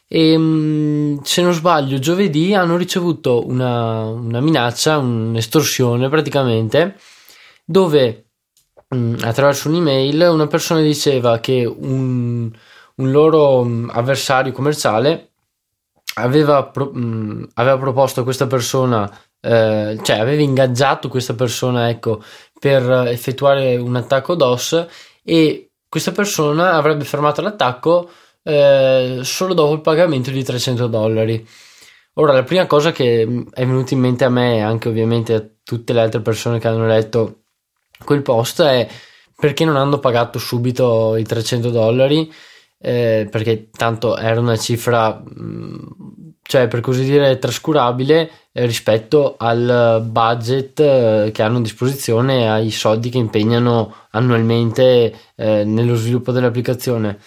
E 0.07 0.37
mm, 0.39 1.19
se 1.23 1.43
non 1.43 1.53
sbaglio, 1.53 1.99
giovedì 1.99 2.55
hanno 2.55 2.77
ricevuto 2.77 3.47
una, 3.47 4.05
una 4.05 4.41
minaccia, 4.41 4.99
un'estorsione 4.99 6.09
praticamente, 6.09 6.97
dove 7.65 8.27
mm, 8.95 9.17
attraverso 9.23 9.69
un'email 9.69 10.29
una 10.31 10.47
persona 10.47 10.81
diceva 10.81 11.39
che 11.41 11.65
un, 11.65 12.51
un 12.97 13.11
loro 13.11 13.65
mm, 13.65 13.91
avversario 13.91 14.53
commerciale 14.53 15.31
aveva, 16.15 16.65
pro, 16.65 16.91
mh, 16.93 17.49
aveva, 17.55 17.79
proposto 17.79 18.21
a 18.21 18.25
questa 18.25 18.47
persona, 18.47 19.11
eh, 19.41 19.99
cioè 20.03 20.19
aveva 20.19 20.43
ingaggiato 20.43 21.09
questa 21.09 21.35
persona 21.35 21.89
ecco, 21.89 22.23
per 22.59 22.89
effettuare 23.09 23.77
un 23.77 23.97
attacco 23.97 24.35
DOS 24.35 24.87
e 25.25 25.71
questa 25.89 26.13
persona 26.13 26.73
avrebbe 26.73 27.05
fermato 27.05 27.41
l'attacco 27.41 28.11
eh, 28.45 29.21
solo 29.23 29.55
dopo 29.55 29.73
il 29.73 29.81
pagamento 29.81 30.31
di 30.31 30.45
300 30.45 30.87
dollari. 30.87 31.47
Ora, 32.15 32.33
la 32.33 32.45
prima 32.45 32.67
cosa 32.67 32.93
che 32.93 33.23
è 33.23 33.67
venuta 33.67 33.95
in 33.95 34.01
mente 34.01 34.25
a 34.25 34.29
me 34.29 34.57
e 34.59 34.61
anche 34.61 34.89
ovviamente 34.89 35.35
a 35.35 35.45
tutte 35.65 35.93
le 35.93 36.01
altre 36.01 36.21
persone 36.21 36.61
che 36.61 36.69
hanno 36.69 36.87
letto 36.87 37.41
quel 38.05 38.23
post 38.23 38.63
è 38.63 38.89
perché 39.37 39.65
non 39.65 39.77
hanno 39.77 39.99
pagato 39.99 40.39
subito 40.39 41.17
i 41.17 41.25
300 41.25 41.71
dollari, 41.71 42.33
eh, 42.79 43.27
perché 43.31 43.71
tanto 43.71 44.17
era 44.17 44.39
una 44.39 44.57
cifra, 44.57 45.21
mm, 45.21 45.77
cioè 46.43 46.69
per 46.69 46.81
così 46.81 47.03
dire, 47.05 47.39
trascurabile 47.39 48.31
eh, 48.53 48.67
rispetto 48.67 49.35
al 49.37 50.07
budget 50.09 50.79
eh, 50.81 51.31
che 51.33 51.43
hanno 51.43 51.59
a 51.59 51.63
disposizione 51.63 52.49
ai 52.49 52.71
soldi 52.71 53.11
che 53.11 53.19
impegnano 53.19 53.93
annualmente 54.11 55.13
eh, 55.35 55.65
nello 55.65 55.97
sviluppo 55.97 56.31
dell'applicazione. 56.31 57.19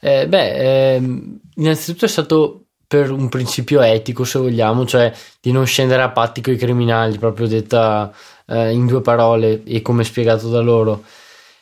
Eh, 0.00 0.28
beh, 0.28 0.94
ehm, 0.94 1.40
innanzitutto 1.56 2.04
è 2.04 2.08
stato 2.08 2.66
per 2.86 3.10
un 3.10 3.28
principio 3.28 3.80
etico, 3.82 4.24
se 4.24 4.38
vogliamo, 4.38 4.86
cioè 4.86 5.12
di 5.40 5.52
non 5.52 5.66
scendere 5.66 6.02
a 6.02 6.10
patti 6.10 6.40
con 6.40 6.54
i 6.54 6.56
criminali, 6.56 7.18
proprio 7.18 7.46
detta 7.46 8.12
eh, 8.46 8.72
in 8.72 8.86
due 8.86 9.02
parole 9.02 9.62
e 9.64 9.82
come 9.82 10.04
spiegato 10.04 10.48
da 10.48 10.60
loro. 10.60 11.04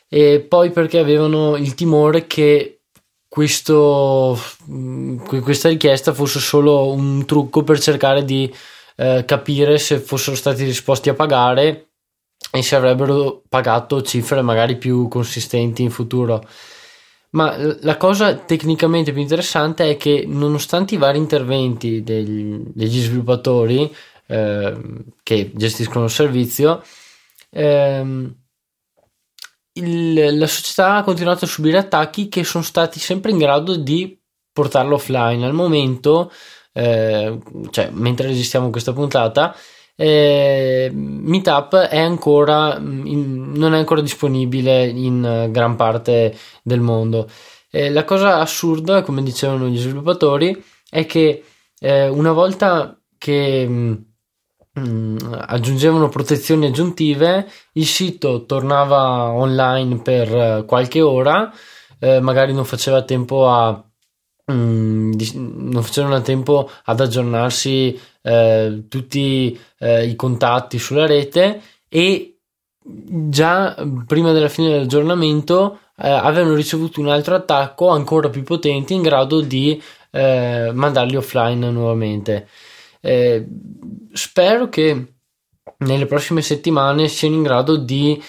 E 0.09 0.41
poi 0.41 0.71
perché 0.71 0.99
avevano 0.99 1.57
il 1.57 1.75
timore 1.75 2.27
che 2.27 2.83
questo, 3.29 4.39
mm, 4.71 5.19
questa 5.43 5.69
richiesta 5.69 6.15
fosse 6.15 6.39
solo 6.39 6.93
un 6.93 7.25
trucco 7.27 7.65
per 7.65 7.81
cercare 7.81 8.25
di 8.25 8.53
eh, 8.97 9.25
capire 9.27 9.79
se 9.79 9.99
fossero 9.99 10.37
stati 10.37 10.65
disposti 10.65 11.09
a 11.09 11.15
pagare 11.15 11.89
e 12.51 12.63
se 12.63 12.77
avrebbero 12.77 13.43
pagato 13.49 14.03
cifre 14.03 14.41
magari 14.43 14.77
più 14.77 15.09
consistenti 15.09 15.83
in 15.83 15.91
futuro. 15.91 16.47
Ma 17.37 17.55
la 17.59 17.99
cosa 17.99 18.35
tecnicamente 18.35 19.13
più 19.13 19.21
interessante 19.21 19.91
è 19.91 19.97
che 19.99 20.25
nonostante 20.27 20.95
i 20.95 20.99
vari 20.99 21.19
interventi 21.19 22.03
degli, 22.03 22.63
degli 22.73 22.99
sviluppatori 22.99 23.95
eh, 24.27 25.05
che 25.23 25.53
gestiscono 25.55 26.07
il 26.07 26.11
servizio, 26.11 26.83
ehm, 27.51 28.35
il, 29.75 30.39
la 30.39 30.47
società 30.47 30.97
ha 30.97 31.03
continuato 31.03 31.45
a 31.45 31.49
subire 31.49 31.77
attacchi 31.77 32.29
che 32.29 32.43
sono 32.43 32.65
stati 32.65 32.99
sempre 32.99 33.33
in 33.33 33.39
grado 33.39 33.77
di 33.77 34.19
portarlo 34.51 34.95
offline. 34.95 35.45
Al 35.45 35.53
momento, 35.53 36.33
eh, 36.73 37.39
cioè 37.69 37.91
mentre 37.91 38.29
registriamo 38.29 38.71
questa 38.71 38.95
puntata, 38.95 39.55
eh, 39.97 40.91
Meetup 40.93 41.75
è 41.77 41.99
ancora 41.99 42.77
in, 42.77 43.53
non 43.55 43.75
è 43.75 43.79
ancora 43.79 44.03
disponibile 44.03 44.87
in 44.87 45.49
gran 45.51 45.75
parte 45.77 46.37
del 46.63 46.81
mondo. 46.81 47.29
Eh, 47.71 47.91
la 47.91 48.05
cosa 48.05 48.39
assurda, 48.39 49.03
come 49.03 49.23
dicevano 49.23 49.67
gli 49.69 49.79
sviluppatori, 49.79 50.63
è 50.89 51.07
che 51.07 51.45
eh, 51.79 52.09
una 52.09 52.33
volta 52.33 52.99
che 53.19 53.67
mh, 53.67 54.05
mm, 54.79 55.17
aggiungevano 55.47 56.09
protezioni 56.09 56.67
aggiuntive, 56.67 57.51
il 57.73 57.87
sito 57.87 58.45
tornava 58.45 59.31
online 59.33 60.01
per 60.03 60.65
qualche 60.67 61.01
ora, 61.01 61.53
eh, 61.99 62.21
magari 62.21 62.53
non 62.53 62.65
faceva 62.65 63.03
tempo 63.03 63.49
a 63.49 63.83
Mm, 64.53 65.15
non 65.35 65.83
facevano 65.83 66.23
tempo 66.23 66.71
ad 66.85 67.01
aggiornarsi 67.01 67.99
eh, 68.27 68.87
tutti 68.89 69.57
eh, 69.79 70.05
i 70.05 70.17
contatti 70.17 70.81
sulla 70.81 71.07
rete 71.07 71.61
e 71.89 72.39
già 72.85 73.77
prima 74.05 74.33
della 74.33 74.49
fine 74.49 74.71
dell'aggiornamento 74.71 75.79
eh, 75.97 76.11
avevano 76.11 76.57
ricevuto 76.57 77.01
un 77.01 77.09
altro 77.09 77.37
attacco 77.37 77.89
ancora 77.89 78.29
più 78.29 78.43
potente 78.43 78.95
in 78.95 79.03
grado 79.03 79.41
di 79.41 79.81
eh, 80.11 80.73
mandarli 80.75 81.15
offline 81.15 81.71
nuovamente. 81.71 82.49
Eh, 83.01 83.47
spero 84.13 84.69
che 84.69 85.15
nelle 85.79 86.07
prossime 86.07 86.43
settimane 86.43 87.07
siano 87.07 87.37
in 87.37 87.43
grado 87.43 87.77
di 87.77 88.21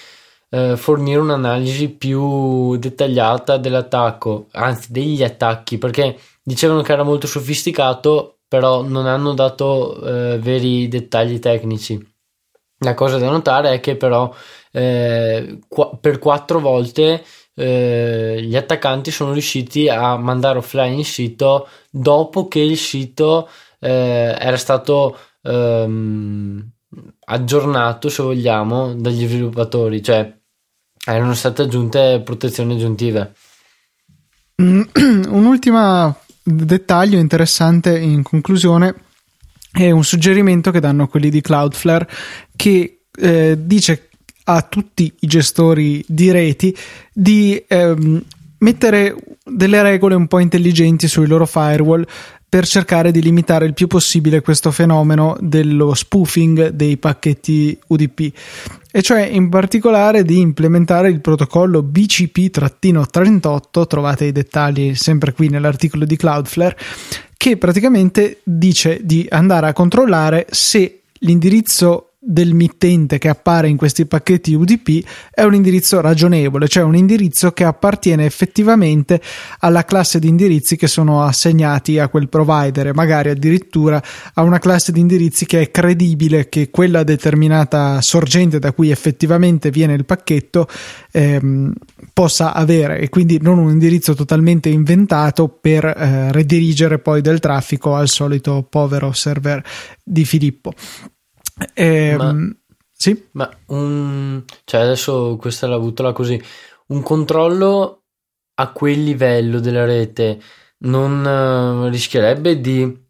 fornire 0.49 1.19
un'analisi 1.19 1.89
più 1.89 2.77
dettagliata 2.77 3.57
dell'attacco, 3.57 4.47
anzi 4.53 4.93
degli 4.93 5.21
attacchi, 5.21 5.77
perché 5.77 6.17
dicevano 6.41 6.81
che 6.83 6.93
era 6.93 7.03
molto 7.03 7.27
sofisticato, 7.27 8.36
però 8.47 8.81
non 8.81 9.05
hanno 9.05 9.33
dato 9.33 10.01
eh, 10.01 10.39
veri 10.39 10.87
dettagli 10.87 11.39
tecnici. 11.39 12.15
La 12.79 12.93
cosa 12.93 13.17
da 13.17 13.29
notare 13.29 13.71
è 13.73 13.79
che 13.79 13.95
però 13.95 14.33
eh, 14.71 15.59
qu- 15.67 15.99
per 15.99 16.19
quattro 16.19 16.59
volte 16.59 17.23
eh, 17.55 18.39
gli 18.41 18.55
attaccanti 18.55 19.09
sono 19.09 19.33
riusciti 19.33 19.89
a 19.89 20.15
mandare 20.17 20.59
offline 20.59 20.99
il 20.99 21.05
sito 21.05 21.67
dopo 21.89 22.47
che 22.47 22.59
il 22.59 22.77
sito 22.77 23.49
eh, 23.79 24.35
era 24.37 24.57
stato 24.57 25.17
ehm, 25.41 26.69
aggiornato, 27.25 28.09
se 28.09 28.23
vogliamo, 28.23 28.93
dagli 28.93 29.25
sviluppatori, 29.25 30.03
cioè 30.03 30.35
erano 31.05 31.33
state 31.33 31.63
aggiunte 31.63 32.21
protezioni 32.23 32.75
aggiuntive. 32.75 33.33
Un 34.57 35.45
ultimo 35.45 36.15
dettaglio 36.55 37.19
interessante 37.19 37.97
in 37.97 38.23
conclusione 38.23 38.95
è 39.71 39.91
un 39.91 40.03
suggerimento 40.03 40.71
che 40.71 40.79
danno 40.79 41.07
quelli 41.07 41.29
di 41.29 41.41
Cloudflare 41.41 42.07
che 42.55 42.99
eh, 43.13 43.57
dice 43.59 44.09
a 44.45 44.61
tutti 44.61 45.13
i 45.19 45.27
gestori 45.27 46.03
di 46.07 46.31
reti 46.31 46.75
di 47.11 47.61
ehm, 47.67 48.23
mettere 48.59 49.15
delle 49.43 49.81
regole 49.81 50.15
un 50.15 50.27
po' 50.27 50.39
intelligenti 50.39 51.07
sui 51.07 51.27
loro 51.27 51.45
firewall 51.45 52.05
per 52.49 52.65
cercare 52.65 53.11
di 53.11 53.21
limitare 53.21 53.65
il 53.65 53.73
più 53.73 53.87
possibile 53.87 54.41
questo 54.41 54.71
fenomeno 54.71 55.35
dello 55.41 55.93
spoofing 55.93 56.69
dei 56.69 56.95
pacchetti 56.97 57.77
UDP 57.87 58.31
e 58.97 59.03
cioè 59.03 59.21
in 59.21 59.49
particolare 59.49 60.23
di 60.23 60.39
implementare 60.39 61.09
il 61.09 61.21
protocollo 61.21 61.83
BCP-38 61.83 63.85
trovate 63.85 64.25
i 64.25 64.31
dettagli 64.31 64.95
sempre 64.95 65.33
qui 65.33 65.49
nell'articolo 65.49 66.03
di 66.03 66.17
Cloudflare 66.17 66.75
che 67.37 67.57
praticamente 67.57 68.39
dice 68.43 69.01
di 69.03 69.27
andare 69.29 69.67
a 69.67 69.73
controllare 69.73 70.47
se 70.49 71.01
l'indirizzo 71.19 72.06
del 72.29 72.53
mittente 72.53 73.19
che 73.19 73.29
appare 73.29 73.69
in 73.69 73.77
questi 73.77 74.05
pacchetti 74.05 74.53
UDP 74.53 75.07
è 75.31 75.43
un 75.43 75.55
indirizzo 75.55 76.01
ragionevole, 76.01 76.67
cioè 76.67 76.83
un 76.83 76.97
indirizzo 76.97 77.53
che 77.53 77.63
appartiene 77.63 78.25
effettivamente 78.25 79.21
alla 79.59 79.85
classe 79.85 80.19
di 80.19 80.27
indirizzi 80.27 80.75
che 80.75 80.87
sono 80.87 81.23
assegnati 81.23 81.99
a 81.99 82.09
quel 82.09 82.27
provider 82.27 82.93
magari 82.93 83.29
addirittura 83.29 84.03
a 84.33 84.41
una 84.41 84.59
classe 84.59 84.91
di 84.91 84.99
indirizzi 84.99 85.45
che 85.45 85.61
è 85.61 85.71
credibile 85.71 86.49
che 86.49 86.69
quella 86.69 87.03
determinata 87.03 88.01
sorgente 88.01 88.59
da 88.59 88.73
cui 88.73 88.91
effettivamente 88.91 89.69
viene 89.69 89.93
il 89.93 90.03
pacchetto 90.03 90.67
ehm, 91.11 91.71
possa 92.11 92.53
avere 92.53 92.99
e 92.99 93.07
quindi 93.07 93.39
non 93.41 93.57
un 93.57 93.69
indirizzo 93.69 94.13
totalmente 94.13 94.67
inventato 94.67 95.47
per 95.47 95.85
eh, 95.85 96.33
redirigere 96.33 96.99
poi 96.99 97.21
del 97.21 97.39
traffico 97.39 97.95
al 97.95 98.09
solito 98.09 98.67
povero 98.69 99.13
server 99.13 99.63
di 100.03 100.25
Filippo. 100.25 100.73
Eh, 101.73 102.15
ma, 102.17 102.35
sì? 102.91 103.27
Ma 103.31 103.49
un, 103.67 104.43
cioè 104.63 104.81
adesso 104.81 105.37
questa 105.39 105.67
l'ha 105.67 105.79
buttola 105.79 106.13
così. 106.13 106.41
Un 106.87 107.01
controllo 107.01 108.03
a 108.55 108.71
quel 108.71 109.03
livello 109.03 109.59
della 109.59 109.85
rete 109.85 110.41
non 110.79 111.23
uh, 111.25 111.89
rischierebbe 111.89 112.59
di 112.59 113.05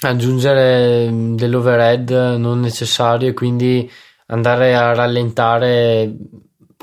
aggiungere 0.00 1.08
dell'overhead 1.34 2.36
non 2.38 2.60
necessario 2.60 3.28
e 3.28 3.34
quindi 3.34 3.90
andare 4.26 4.76
a 4.76 4.92
rallentare 4.92 6.14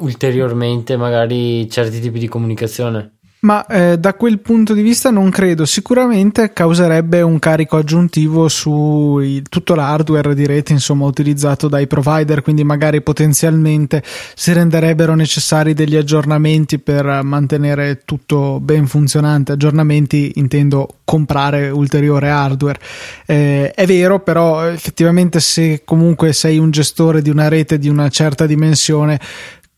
ulteriormente 0.02 0.98
magari 0.98 1.70
certi 1.70 2.00
tipi 2.00 2.20
di 2.20 2.28
comunicazione? 2.28 3.13
Ma 3.44 3.66
eh, 3.66 3.98
da 3.98 4.14
quel 4.14 4.40
punto 4.40 4.74
di 4.74 4.82
vista 4.82 5.10
non 5.12 5.30
credo. 5.30 5.66
Sicuramente 5.66 6.54
causerebbe 6.54 7.22
un 7.22 7.40
carico 7.40 7.78
aggiuntivo 7.78 8.48
su 8.48 9.20
il, 9.22 9.44
tutto 9.50 9.76
l'hardware 9.76 10.34
di 10.34 10.46
rete 10.46 10.72
insomma, 10.74 11.06
utilizzato 11.06 11.68
dai 11.68 11.88
provider, 11.88 12.42
quindi 12.42 12.64
magari 12.64 13.02
potenzialmente 13.02 14.02
si 14.36 14.54
renderebbero 14.54 15.14
necessari 15.16 15.74
degli 15.74 15.96
aggiornamenti 15.96 16.80
per 16.80 17.22
mantenere 17.24 18.02
tutto 18.06 18.60
ben 18.62 18.88
funzionante. 18.88 19.52
Aggiornamenti 19.52 20.34
intendo 20.36 20.88
comprare 21.04 21.70
ulteriore 21.70 22.30
hardware. 22.30 22.80
Eh, 23.26 23.72
è 23.72 23.86
vero, 23.86 24.20
però 24.20 24.68
effettivamente 24.68 25.42
se 25.42 25.82
comunque 25.84 26.32
sei 26.32 26.58
un 26.58 26.72
gestore 26.72 27.22
di 27.22 27.30
una 27.30 27.50
rete 27.50 27.78
di 27.78 27.90
una 27.90 28.08
certa 28.08 28.46
dimensione 28.46 29.20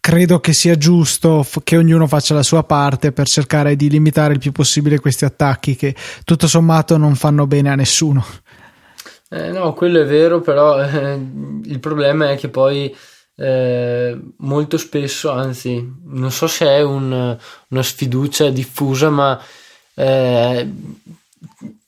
credo 0.06 0.40
che 0.40 0.54
sia 0.54 0.78
giusto 0.78 1.44
che 1.64 1.78
ognuno 1.78 2.06
faccia 2.06 2.36
la 2.36 2.44
sua 2.44 2.62
parte 2.64 3.12
per 3.12 3.28
cercare 3.28 3.76
di 3.76 3.90
limitare 3.90 4.34
il 4.34 4.40
più 4.40 4.52
possibile 4.52 5.00
questi 5.00 5.26
attacchi 5.26 5.76
che 5.76 5.96
tutto 6.24 6.48
sommato 6.48 6.96
non 6.98 7.16
fanno 7.16 7.48
bene 7.48 7.72
a 7.72 7.76
nessuno. 7.76 8.24
Eh, 9.32 9.50
no, 9.50 9.74
quello 9.74 10.00
è 10.00 10.06
vero, 10.06 10.42
però 10.42 10.80
eh, 10.80 11.20
il 11.64 11.80
problema 11.80 12.30
è 12.30 12.38
che 12.38 12.50
poi 12.50 12.96
eh, 13.36 14.20
molto 14.38 14.78
spesso, 14.78 15.32
anzi, 15.32 15.92
non 16.04 16.30
so 16.30 16.46
se 16.46 16.68
è 16.68 16.84
un, 16.84 17.36
una 17.70 17.84
sfiducia 17.84 18.52
diffusa, 18.52 19.10
ma 19.10 19.44
eh, 19.96 20.72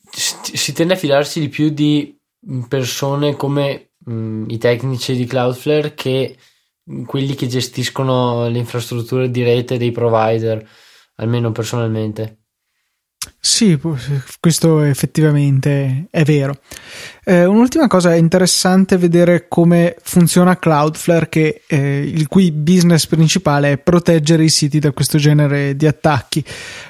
si 0.09 0.73
tende 0.73 0.93
a 0.95 0.97
fidarsi 0.97 1.39
di 1.39 1.49
più 1.49 1.69
di 1.69 2.17
persone 2.67 3.35
come 3.35 3.89
mh, 3.95 4.11
mm, 4.11 4.49
i 4.49 4.57
tecnici 4.57 5.15
di 5.15 5.27
Cloudflare 5.27 5.93
che 5.93 6.35
quelli 7.05 7.35
che 7.35 7.47
gestiscono 7.47 8.47
le 8.47 8.57
infrastrutture 8.57 9.29
di 9.29 9.43
rete 9.43 9.77
dei 9.77 9.91
provider, 9.91 10.67
almeno 11.15 11.51
personalmente. 11.51 12.39
Sì, 13.39 13.79
questo 14.39 14.81
effettivamente 14.81 16.07
è 16.09 16.23
vero. 16.23 16.59
Eh, 17.23 17.45
un'ultima 17.45 17.87
cosa 17.87 18.13
è 18.13 18.17
interessante 18.17 18.97
vedere 18.97 19.47
come 19.47 19.95
funziona 20.01 20.57
Cloudflare, 20.57 21.29
che, 21.29 21.63
eh, 21.67 21.99
il 21.99 22.27
cui 22.27 22.51
business 22.51 23.05
principale 23.05 23.71
è 23.73 23.77
proteggere 23.77 24.43
i 24.43 24.49
siti 24.49 24.79
da 24.79 24.91
questo 24.91 25.17
genere 25.17 25.75
di 25.75 25.87
attacchi. 25.87 26.43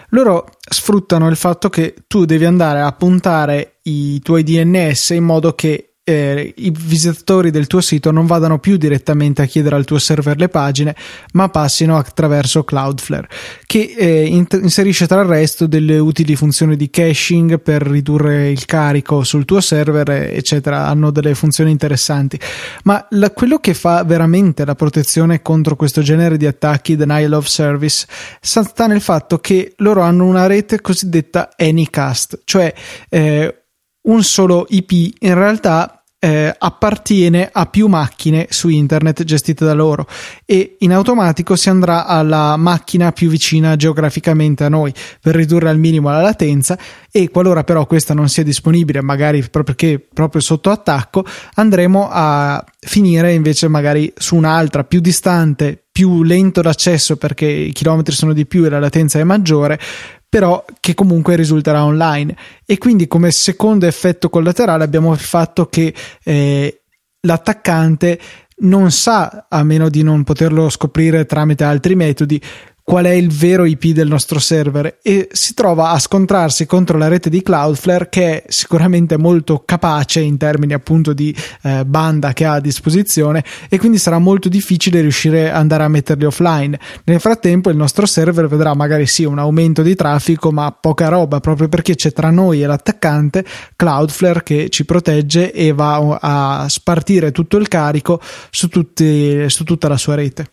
Loro 0.10 0.50
sfruttano 0.60 1.28
il 1.28 1.36
fatto 1.36 1.70
che 1.70 1.96
tu 2.08 2.26
devi 2.26 2.46
andare 2.46 2.82
a 2.82 2.92
puntare 2.92 3.80
i 3.84 4.20
tuoi 4.22 4.44
DNS 4.44 5.10
in 5.12 5.24
modo 5.24 5.54
che 5.54 5.97
eh, 6.10 6.54
i 6.56 6.72
visitatori 6.74 7.52
del 7.52 7.68
tuo 7.68 7.82
sito 7.82 8.12
non 8.12 8.26
vadano 8.26 8.60
più 8.60 8.78
direttamente 8.78 9.42
a 9.42 9.46
chiedere 9.46 9.76
al 9.76 9.84
tuo 9.84 10.00
server 10.00 10.38
le 10.38 10.48
pagine, 10.48 10.96
ma 11.34 11.50
passino 11.50 11.98
attraverso 11.98 12.64
Cloudflare, 12.64 13.28
che 13.66 13.94
eh, 13.98 14.26
inserisce 14.26 15.06
tra 15.06 15.20
il 15.20 15.28
resto 15.28 15.68
delle 15.68 15.98
utili 15.98 16.38
funzioni 16.38 16.78
di 16.78 16.90
caching 16.90 17.60
per 17.60 17.82
ridurre 17.82 18.50
il 18.50 18.64
carico 18.64 19.26
sul 19.26 19.44
tuo 19.44 19.60
server, 19.60 20.10
eccetera. 20.10 20.88
Hanno 20.88 21.12
delle 21.12 21.36
funzioni 21.36 21.72
interessanti. 21.72 22.40
Ma 22.84 23.06
la, 23.10 23.32
quello 23.32 23.58
che 23.58 23.74
fa 23.74 24.06
veramente 24.06 24.64
la 24.64 24.76
protezione 24.76 25.42
contro 25.42 25.76
questo 25.76 26.02
genere 26.02 26.38
di 26.38 26.46
attacchi, 26.46 26.96
denial 26.96 27.34
of 27.34 27.48
service, 27.48 28.08
sta 28.40 28.88
nel 28.88 29.02
fatto 29.02 29.40
che 29.40 29.74
loro 29.78 30.02
hanno 30.02 30.26
una 30.26 30.48
rete 30.48 30.80
cosiddetta 30.80 31.50
Anycast, 31.58 32.44
cioè 32.46 32.74
eh, 33.10 33.64
un 34.08 34.24
solo 34.24 34.66
IP 34.70 34.92
in 35.20 35.34
realtà 35.34 35.97
eh, 36.20 36.54
appartiene 36.58 37.48
a 37.52 37.68
più 37.68 37.88
macchine 37.88 38.48
su 38.50 38.70
internet 38.70 39.24
gestite 39.24 39.64
da 39.64 39.74
loro 39.74 40.08
e 40.46 40.78
in 40.80 40.92
automatico 40.92 41.56
si 41.56 41.70
andrà 41.70 42.08
alla 42.08 42.58
macchina 42.58 43.12
più 43.12 43.30
vicina 43.30 43.76
geograficamente 43.76 44.64
a 44.64 44.70
noi 44.70 44.92
per 45.22 45.36
ridurre 45.36 45.70
al 45.70 45.78
minimo 45.78 46.10
la 46.10 46.22
latenza 46.22 46.78
e 47.12 47.30
qualora 47.30 47.64
però 47.64 47.86
questa 47.86 48.16
non 48.16 48.30
sia 48.30 48.44
disponibile 48.44 49.02
magari 49.02 49.42
proprio 49.42 49.64
perché 49.76 50.00
proprio 50.12 50.42
sotto 50.42 50.72
attacco 50.72 51.24
andremo 51.56 52.10
a 52.12 52.64
finire 52.80 53.34
invece 53.34 53.68
magari 53.68 54.12
su 54.18 54.36
un'altra 54.36 54.84
più 54.84 55.00
distante 55.00 55.84
più 55.92 56.22
lento 56.22 56.62
d'accesso 56.62 57.18
perché 57.18 57.48
i 57.48 57.72
chilometri 57.72 58.14
sono 58.14 58.34
di 58.34 58.46
più 58.46 58.66
e 58.66 58.70
la 58.70 58.80
latenza 58.80 59.18
è 59.18 59.24
maggiore 59.24 59.80
però 60.30 60.64
che 60.80 60.94
comunque 60.94 61.36
risulterà 61.36 61.84
online. 61.84 62.36
E 62.66 62.78
quindi 62.78 63.08
come 63.08 63.32
secondo 63.32 63.86
effetto 63.86 64.30
collaterale 64.30 64.84
abbiamo 64.84 65.12
il 65.12 65.20
fatto 65.20 65.68
che 65.68 65.94
eh, 66.24 66.82
l'attaccante 67.22 68.20
non 68.60 68.92
sa, 68.92 69.46
a 69.50 69.64
meno 69.64 69.90
di 69.90 70.02
non 70.04 70.24
poterlo 70.24 70.70
scoprire 70.70 71.26
tramite 71.26 71.64
altri 71.64 71.96
metodi, 71.96 72.42
qual 72.90 73.04
è 73.04 73.12
il 73.12 73.30
vero 73.30 73.66
IP 73.66 73.88
del 73.88 74.08
nostro 74.08 74.40
server 74.40 75.00
e 75.02 75.28
si 75.34 75.54
trova 75.54 75.90
a 75.90 76.00
scontrarsi 76.00 76.66
contro 76.66 76.98
la 76.98 77.10
rete 77.10 77.30
di 77.30 77.42
Cloudflare 77.42 78.08
che 78.08 78.44
è 78.44 78.44
sicuramente 78.48 79.18
molto 79.18 79.64
capace 79.66 80.22
in 80.22 80.38
termini 80.38 80.72
appunto 80.72 81.12
di 81.12 81.36
eh, 81.64 81.84
banda 81.84 82.32
che 82.32 82.46
ha 82.46 82.54
a 82.54 82.60
disposizione 82.62 83.44
e 83.68 83.78
quindi 83.78 83.98
sarà 83.98 84.20
molto 84.20 84.48
difficile 84.48 85.02
riuscire 85.02 85.50
ad 85.50 85.58
andare 85.58 85.84
a 85.84 85.90
metterli 85.90 86.24
offline. 86.24 86.80
Nel 87.04 87.20
frattempo 87.20 87.70
il 87.70 87.76
nostro 87.76 88.06
server 88.06 88.48
vedrà 88.48 88.74
magari 88.74 89.06
sì 89.06 89.26
un 89.26 89.38
aumento 89.38 89.82
di 89.82 89.94
traffico 89.94 90.54
ma 90.54 90.72
poca 90.72 91.10
roba 91.10 91.42
proprio 91.42 91.68
perché 91.68 91.94
c'è 91.96 92.14
tra 92.14 92.30
noi 92.30 92.64
e 92.64 92.68
l'attaccante 92.68 93.44
Cloudflare 93.76 94.44
che 94.44 94.70
ci 94.70 94.86
protegge 94.86 95.52
e 95.52 95.74
va 95.74 96.20
a 96.22 96.70
spartire 96.70 97.34
tutto 97.34 97.58
il 97.58 97.68
carico 97.68 98.22
su, 98.50 98.70
tutti, 98.70 99.44
su 99.50 99.66
tutta 99.66 99.90
la 99.90 99.98
sua 99.98 100.16
rete. 100.16 100.52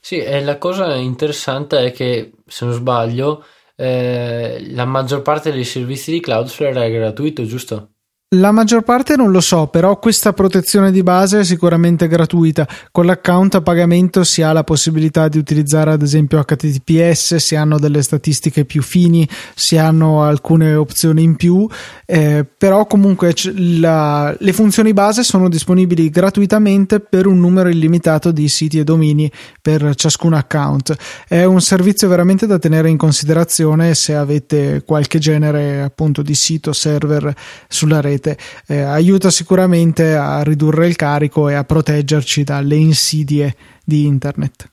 Sì, 0.00 0.18
e 0.18 0.42
la 0.42 0.58
cosa 0.58 0.94
interessante 0.96 1.78
è 1.86 1.92
che, 1.92 2.32
se 2.46 2.64
non 2.64 2.74
sbaglio, 2.74 3.44
eh, 3.76 4.58
la 4.72 4.84
maggior 4.84 5.22
parte 5.22 5.52
dei 5.52 5.64
servizi 5.64 6.10
di 6.12 6.20
Cloudflare 6.20 6.84
è 6.86 6.90
gratuito, 6.90 7.44
giusto? 7.44 7.94
La 8.36 8.52
maggior 8.52 8.82
parte 8.82 9.16
non 9.16 9.32
lo 9.32 9.40
so, 9.40 9.66
però 9.66 9.98
questa 9.98 10.32
protezione 10.32 10.92
di 10.92 11.02
base 11.02 11.40
è 11.40 11.44
sicuramente 11.44 12.06
gratuita. 12.06 12.64
Con 12.92 13.04
l'account 13.04 13.56
a 13.56 13.60
pagamento 13.60 14.22
si 14.22 14.40
ha 14.40 14.52
la 14.52 14.62
possibilità 14.62 15.26
di 15.26 15.36
utilizzare 15.36 15.90
ad 15.90 16.00
esempio 16.00 16.40
HTTPS, 16.40 17.34
si 17.34 17.56
hanno 17.56 17.80
delle 17.80 18.02
statistiche 18.02 18.64
più 18.64 18.82
fini, 18.82 19.28
si 19.56 19.78
hanno 19.78 20.22
alcune 20.22 20.76
opzioni 20.76 21.24
in 21.24 21.34
più, 21.34 21.68
eh, 22.06 22.46
però 22.56 22.86
comunque 22.86 23.34
la, 23.56 24.32
le 24.38 24.52
funzioni 24.52 24.92
base 24.92 25.24
sono 25.24 25.48
disponibili 25.48 26.08
gratuitamente 26.08 27.00
per 27.00 27.26
un 27.26 27.40
numero 27.40 27.68
illimitato 27.68 28.30
di 28.30 28.48
siti 28.48 28.78
e 28.78 28.84
domini 28.84 29.28
per 29.60 29.96
ciascun 29.96 30.34
account. 30.34 30.94
È 31.26 31.42
un 31.42 31.60
servizio 31.60 32.06
veramente 32.06 32.46
da 32.46 32.60
tenere 32.60 32.90
in 32.90 32.96
considerazione 32.96 33.96
se 33.96 34.14
avete 34.14 34.84
qualche 34.86 35.18
genere 35.18 35.82
appunto 35.82 36.22
di 36.22 36.36
sito 36.36 36.72
server 36.72 37.34
sulla 37.66 38.00
rete 38.00 38.18
rete 38.20 38.38
eh, 38.66 38.80
aiuta 38.80 39.30
sicuramente 39.30 40.14
a 40.14 40.42
ridurre 40.42 40.86
il 40.86 40.96
carico 40.96 41.48
e 41.48 41.54
a 41.54 41.64
proteggerci 41.64 42.44
dalle 42.44 42.76
insidie 42.76 43.56
di 43.84 44.04
internet. 44.04 44.70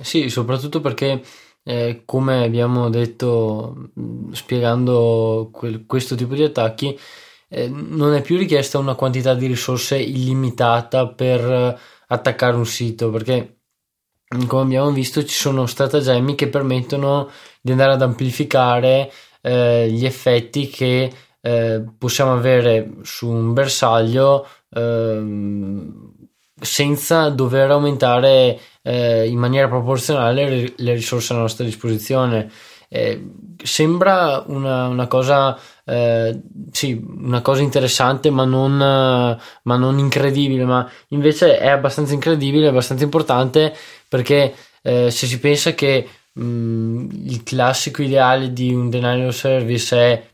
Sì, 0.00 0.28
soprattutto 0.28 0.80
perché 0.80 1.22
eh, 1.62 2.02
come 2.04 2.44
abbiamo 2.44 2.88
detto 2.88 3.90
spiegando 4.32 5.50
quel, 5.52 5.84
questo 5.86 6.14
tipo 6.14 6.34
di 6.34 6.42
attacchi, 6.42 6.98
eh, 7.48 7.68
non 7.68 8.14
è 8.14 8.22
più 8.22 8.38
richiesta 8.38 8.78
una 8.78 8.94
quantità 8.94 9.34
di 9.34 9.46
risorse 9.46 9.98
illimitata 9.98 11.08
per 11.08 11.78
attaccare 12.06 12.56
un 12.56 12.66
sito, 12.66 13.10
perché 13.10 13.56
come 14.46 14.62
abbiamo 14.62 14.90
visto 14.90 15.24
ci 15.24 15.34
sono 15.34 15.66
stratagemmi 15.66 16.34
che 16.34 16.48
permettono 16.48 17.30
di 17.60 17.72
andare 17.72 17.92
ad 17.92 18.02
amplificare 18.02 19.10
eh, 19.40 19.88
gli 19.90 20.04
effetti 20.04 20.68
che 20.68 21.10
eh, 21.40 21.84
possiamo 21.96 22.32
avere 22.32 22.90
su 23.02 23.28
un 23.28 23.52
bersaglio 23.52 24.46
ehm, 24.70 26.12
senza 26.60 27.28
dover 27.30 27.70
aumentare 27.70 28.58
eh, 28.82 29.28
in 29.28 29.38
maniera 29.38 29.68
proporzionale 29.68 30.72
le 30.76 30.92
risorse 30.94 31.32
a 31.32 31.36
nostra 31.36 31.64
disposizione. 31.64 32.50
Eh, 32.90 33.32
sembra 33.62 34.42
una, 34.46 34.88
una 34.88 35.06
cosa 35.06 35.58
eh, 35.84 36.40
sì, 36.70 37.02
una 37.06 37.42
cosa 37.42 37.60
interessante 37.60 38.30
ma 38.30 38.44
non, 38.46 38.76
ma 38.76 39.76
non, 39.76 39.98
incredibile 39.98 40.64
ma 40.64 40.90
invece 41.08 41.58
è 41.58 41.68
abbastanza 41.68 42.14
incredibile 42.14 42.68
abbastanza 42.68 43.04
importante 43.04 43.74
perché 44.08 44.54
eh, 44.82 45.10
se 45.10 45.26
si 45.26 45.38
pensa 45.38 45.74
che 45.74 46.08
mh, 46.32 46.42
mm, 46.42 47.10
il 47.24 47.42
classico 47.42 48.02
ideale 48.02 48.52
di 48.52 48.72
un 48.72 48.88
denial 48.88 49.32
service 49.34 49.96
è 49.96 50.26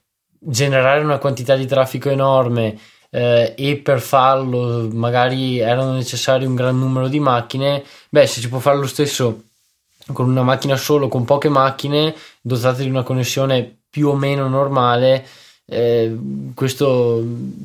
generare 0.44 1.02
una 1.02 1.18
quantità 1.18 1.57
di 1.57 1.66
traffico 1.66 2.11
enorme 2.11 2.78
eh, 3.11 3.54
e 3.57 3.76
per 3.76 4.00
farlo 4.00 4.88
magari 4.92 5.59
erano 5.59 5.92
necessari 5.92 6.44
un 6.44 6.54
gran 6.54 6.78
numero 6.78 7.09
di 7.09 7.20
macchine, 7.20 7.83
beh, 8.09 8.26
se 8.26 8.40
si 8.40 8.48
può 8.48 8.59
fare 8.59 8.78
lo 8.78 8.87
stesso 8.87 9.42
con 10.12 10.28
una 10.28 10.42
macchina 10.42 10.76
solo, 10.76 11.09
con 11.09 11.24
poche 11.24 11.48
macchine, 11.48 12.14
dotate 12.40 12.83
di 12.83 12.90
una 12.90 13.02
connessione 13.02 13.78
più 13.88 14.09
o 14.09 14.16
meno 14.16 14.48
normale, 14.48 15.24
eh, 15.66 16.14
questo 16.54 17.24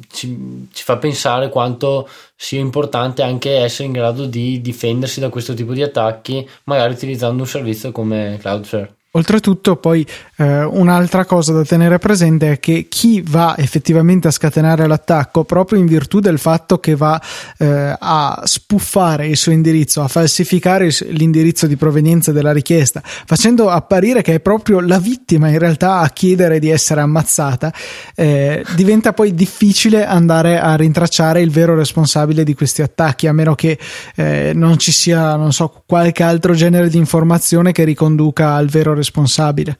ci, 0.09 0.67
ci, 0.71 0.83
fa 0.83 0.97
pensare 0.97 1.49
quanto 1.49 2.07
sia 2.35 2.59
importante 2.59 3.23
anche 3.23 3.57
essere 3.57 3.87
in 3.87 3.91
grado 3.93 4.25
di 4.25 4.61
difendersi 4.61 5.19
da 5.19 5.29
questo 5.29 5.53
tipo 5.53 5.73
di 5.73 5.83
attacchi, 5.83 6.47
magari 6.65 6.93
utilizzando 6.93 7.41
un 7.41 7.47
servizio 7.47 7.91
come 7.91 8.37
Cloudflare. 8.39 8.98
Oltretutto, 9.13 9.77
poi 9.77 10.05
eh, 10.37 10.63
un'altra 10.63 11.25
cosa 11.25 11.51
da 11.51 11.63
tenere 11.63 11.97
presente 11.97 12.51
è 12.51 12.59
che 12.59 12.85
chi 12.87 13.23
va 13.25 13.55
effettivamente 13.57 14.27
a 14.27 14.31
scatenare 14.31 14.85
l'attacco, 14.85 15.45
proprio 15.45 15.79
in 15.79 15.87
virtù 15.87 16.19
del 16.19 16.37
fatto 16.37 16.77
che 16.77 16.95
va 16.95 17.19
eh, 17.57 17.95
a 17.97 18.41
spuffare 18.43 19.25
il 19.25 19.35
suo 19.35 19.51
indirizzo, 19.51 20.03
a 20.03 20.07
falsificare 20.07 20.91
l'indirizzo 21.07 21.65
di 21.65 21.75
provenienza 21.75 22.31
della 22.31 22.51
richiesta, 22.51 23.01
facendo 23.03 23.71
apparire 23.71 24.21
che 24.21 24.35
è 24.35 24.39
proprio 24.41 24.79
la 24.79 24.99
vittima 24.99 25.47
in 25.49 25.57
realtà 25.57 25.97
a 26.01 26.09
chiedere 26.09 26.59
di 26.59 26.69
essere 26.69 27.01
ammazzata, 27.01 27.73
eh, 28.13 28.63
diventa 28.75 29.13
poi 29.13 29.33
difficile 29.33 30.05
andare 30.05 30.59
a 30.59 30.75
rintracciare 30.75 31.41
il 31.41 31.49
vero 31.49 31.73
responsabile 31.73 32.43
di 32.43 32.53
questi 32.53 32.83
attacchi, 32.83 33.25
a 33.25 33.33
meno 33.33 33.55
che 33.55 33.79
eh, 34.13 34.51
non 34.53 34.77
ci 34.77 34.91
sia, 34.91 35.35
non 35.35 35.51
so, 35.51 35.81
qualche 35.87 36.21
altro 36.21 36.53
genere 36.53 36.89
di 36.89 36.97
informazione 36.97 37.71
che 37.71 37.83
riconduca 37.83 38.53
al 38.53 38.67
vero 38.67 38.81
responsabile 38.81 38.97
responsabile. 38.99 39.79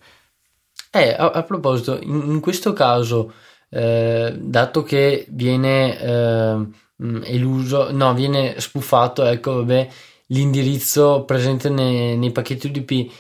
Eh, 0.92 1.16
a, 1.18 1.32
a 1.32 1.44
proposito, 1.44 2.00
in, 2.02 2.24
in, 2.26 2.40
questo 2.40 2.74
caso, 2.74 3.32
eh, 3.70 4.36
dato 4.40 4.82
che 4.82 5.28
viene 5.30 6.00
eh, 6.00 6.68
eluso, 7.24 7.92
no, 7.92 8.14
viene 8.14 8.60
spuffato, 8.60 9.24
ecco, 9.24 9.56
vabbè, 9.58 9.88
l'indirizzo 10.28 11.24
presente 11.26 11.70
nei, 11.70 12.18
nei 12.18 12.32
pacchetti 12.32 12.68
UDP, 12.68 13.12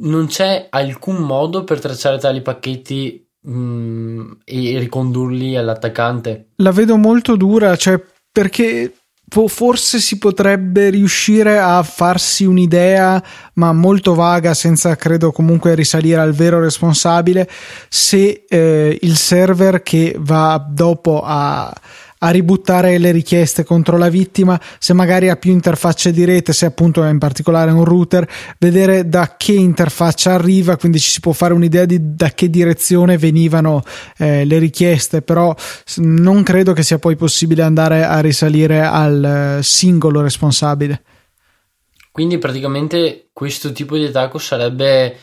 non 0.00 0.26
c'è 0.26 0.68
alcun 0.70 1.16
modo 1.16 1.64
per 1.64 1.80
tracciare 1.80 2.18
tali 2.18 2.40
pacchetti 2.40 3.26
mh, 3.40 4.30
e 4.44 4.78
ricondurli 4.78 5.56
all'attaccante? 5.56 6.50
La 6.56 6.70
vedo 6.70 6.96
molto 6.96 7.36
dura, 7.36 7.76
cioè 7.76 8.02
perché 8.30 8.92
forse 9.48 9.98
si 9.98 10.18
potrebbe 10.18 10.90
riuscire 10.90 11.58
a 11.58 11.82
farsi 11.82 12.44
un'idea, 12.44 13.22
ma 13.54 13.72
molto 13.72 14.14
vaga, 14.14 14.54
senza 14.54 14.94
credo 14.96 15.32
comunque 15.32 15.74
risalire 15.74 16.20
al 16.20 16.32
vero 16.32 16.60
responsabile, 16.60 17.48
se 17.88 18.44
eh, 18.48 18.98
il 19.00 19.16
server 19.16 19.82
che 19.82 20.14
va 20.18 20.64
dopo 20.68 21.22
a 21.24 21.72
a 22.24 22.30
ributtare 22.30 22.96
le 22.96 23.10
richieste 23.10 23.64
contro 23.64 23.98
la 23.98 24.08
vittima, 24.08 24.58
se 24.78 24.94
magari 24.94 25.28
ha 25.28 25.36
più 25.36 25.52
interfacce 25.52 26.10
di 26.10 26.24
rete, 26.24 26.54
se 26.54 26.64
appunto 26.64 27.04
è 27.04 27.10
in 27.10 27.18
particolare 27.18 27.70
un 27.70 27.84
router, 27.84 28.26
vedere 28.58 29.06
da 29.06 29.34
che 29.36 29.52
interfaccia 29.52 30.32
arriva, 30.32 30.78
quindi 30.78 30.98
ci 31.00 31.10
si 31.10 31.20
può 31.20 31.32
fare 31.32 31.52
un'idea 31.52 31.84
di 31.84 32.14
da 32.14 32.30
che 32.30 32.48
direzione 32.48 33.18
venivano 33.18 33.82
eh, 34.16 34.46
le 34.46 34.58
richieste, 34.58 35.20
però 35.20 35.54
non 35.96 36.42
credo 36.42 36.72
che 36.72 36.82
sia 36.82 36.98
poi 36.98 37.14
possibile 37.14 37.62
andare 37.62 38.04
a 38.04 38.20
risalire 38.20 38.80
al 38.80 39.58
eh, 39.58 39.62
singolo 39.62 40.22
responsabile. 40.22 41.02
Quindi 42.10 42.38
praticamente 42.38 43.28
questo 43.34 43.72
tipo 43.72 43.98
di 43.98 44.04
attacco 44.04 44.38
sarebbe, 44.38 45.18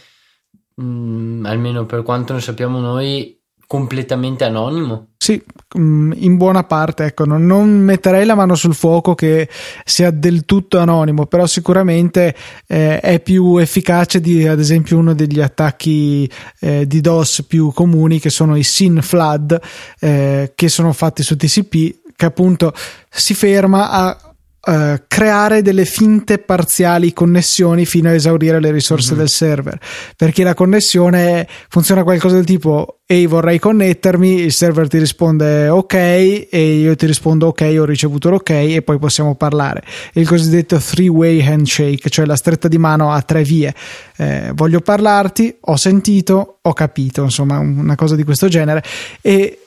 mh, 0.75 0.83
mm, 0.83 1.45
almeno 1.45 1.85
per 1.87 2.03
quanto 2.03 2.33
ne 2.33 2.41
sappiamo 2.41 2.79
noi, 2.79 3.40
completamente 3.71 4.43
anonimo? 4.43 5.11
Sì, 5.15 5.41
mm, 5.79 6.11
in 6.15 6.35
buona 6.35 6.65
parte, 6.65 7.05
ecco, 7.05 7.23
non, 7.23 7.45
non, 7.45 7.69
metterei 7.69 8.25
la 8.25 8.35
mano 8.35 8.53
sul 8.55 8.75
fuoco 8.75 9.15
che 9.15 9.47
sia 9.85 10.11
del 10.11 10.43
tutto 10.43 10.77
anonimo, 10.77 11.25
però 11.25 11.45
sicuramente 11.45 12.35
eh, 12.67 12.99
è 12.99 13.21
più 13.21 13.55
efficace 13.59 14.19
di, 14.19 14.45
ad 14.45 14.59
esempio, 14.59 14.97
uno 14.97 15.13
degli 15.13 15.39
attacchi 15.39 16.29
eh, 16.59 16.85
di 16.85 16.99
DOS 16.99 17.45
più 17.47 17.71
comuni 17.71 18.19
che 18.19 18.29
sono 18.29 18.57
i 18.57 18.63
SYN 18.63 18.99
flood, 19.01 19.57
eh, 20.01 20.51
che 20.53 20.67
sono 20.67 20.91
fatti 20.91 21.23
su 21.23 21.37
TCP, 21.37 21.95
che 22.17 22.25
appunto 22.25 22.73
si 23.09 23.33
ferma 23.33 23.89
a 23.89 24.30
Uh, 24.63 24.93
creare 25.07 25.63
delle 25.63 25.85
finte 25.85 26.37
parziali 26.37 27.13
connessioni 27.13 27.83
fino 27.83 28.09
a 28.09 28.13
esaurire 28.13 28.59
le 28.59 28.69
risorse 28.69 29.09
mm-hmm. 29.09 29.17
del 29.17 29.29
server. 29.29 29.79
Perché 30.15 30.43
la 30.43 30.53
connessione 30.53 31.47
funziona 31.67 32.03
qualcosa 32.03 32.35
del 32.35 32.45
tipo 32.45 33.01
ehi 33.11 33.25
vorrei 33.25 33.59
connettermi 33.59 34.39
il 34.39 34.53
server 34.53 34.87
ti 34.87 34.97
risponde 34.97 35.67
ok 35.67 35.93
e 35.93 36.79
io 36.79 36.95
ti 36.95 37.05
rispondo 37.05 37.47
ok 37.47 37.75
ho 37.77 37.83
ricevuto 37.83 38.29
l'ok 38.29 38.51
e 38.51 38.81
poi 38.83 38.99
possiamo 38.99 39.35
parlare. 39.35 39.83
Il 40.13 40.25
cosiddetto 40.25 40.77
three 40.77 41.09
way 41.09 41.45
handshake 41.45 42.09
cioè 42.09 42.25
la 42.25 42.37
stretta 42.37 42.69
di 42.69 42.77
mano 42.77 43.11
a 43.11 43.21
tre 43.21 43.43
vie. 43.43 43.73
Eh, 44.15 44.51
voglio 44.53 44.79
parlarti 44.79 45.57
ho 45.59 45.75
sentito 45.75 46.59
ho 46.61 46.73
capito 46.73 47.23
insomma 47.23 47.57
una 47.57 47.95
cosa 47.95 48.15
di 48.15 48.23
questo 48.23 48.47
genere 48.47 48.83
e 49.21 49.60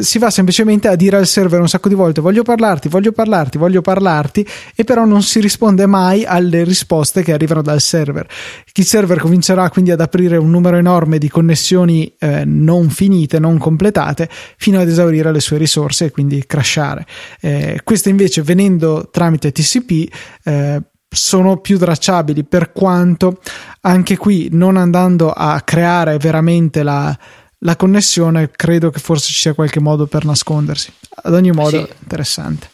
si 0.00 0.18
va 0.18 0.30
semplicemente 0.30 0.88
a 0.88 0.94
dire 0.94 1.16
al 1.16 1.26
server 1.26 1.60
un 1.60 1.68
sacco 1.68 1.88
di 1.88 1.94
volte 1.94 2.20
voglio 2.20 2.42
parlarti, 2.42 2.88
voglio 2.88 3.12
parlarti, 3.12 3.58
voglio 3.58 3.80
parlarti 3.80 4.46
e 4.74 4.84
però 4.84 5.04
non 5.04 5.22
si 5.22 5.40
risponde 5.40 5.86
mai 5.86 6.24
alle 6.24 6.64
risposte 6.64 7.22
che 7.22 7.32
arrivano 7.32 7.62
dal 7.62 7.80
server. 7.80 8.26
Il 8.74 8.84
server 8.84 9.18
comincerà 9.18 9.68
quindi 9.70 9.90
ad 9.90 10.00
aprire 10.00 10.36
un 10.36 10.50
numero 10.50 10.76
enorme 10.76 11.18
di 11.18 11.28
connessioni 11.28 12.12
eh, 12.18 12.44
non 12.44 12.88
finite, 12.90 13.38
non 13.38 13.58
completate, 13.58 14.28
fino 14.56 14.80
ad 14.80 14.88
esaurire 14.88 15.32
le 15.32 15.40
sue 15.40 15.58
risorse 15.58 16.06
e 16.06 16.10
quindi 16.10 16.44
crashare. 16.46 17.06
Eh, 17.40 17.80
queste 17.84 18.08
invece 18.10 18.42
venendo 18.42 19.08
tramite 19.10 19.52
TCP 19.52 20.14
eh, 20.44 20.82
sono 21.12 21.56
più 21.56 21.76
tracciabili 21.76 22.44
per 22.44 22.70
quanto 22.72 23.40
anche 23.80 24.16
qui 24.16 24.48
non 24.52 24.76
andando 24.76 25.30
a 25.30 25.60
creare 25.62 26.18
veramente 26.18 26.84
la, 26.84 27.16
la 27.60 27.76
connessione 27.76 28.50
credo 28.50 28.90
che 28.90 29.00
forse 29.00 29.28
ci 29.28 29.40
sia 29.40 29.54
qualche 29.54 29.80
modo 29.80 30.06
per 30.06 30.24
nascondersi. 30.24 30.92
Ad 31.22 31.34
ogni 31.34 31.50
modo, 31.50 31.84
sì. 31.84 31.92
interessante. 32.02 32.68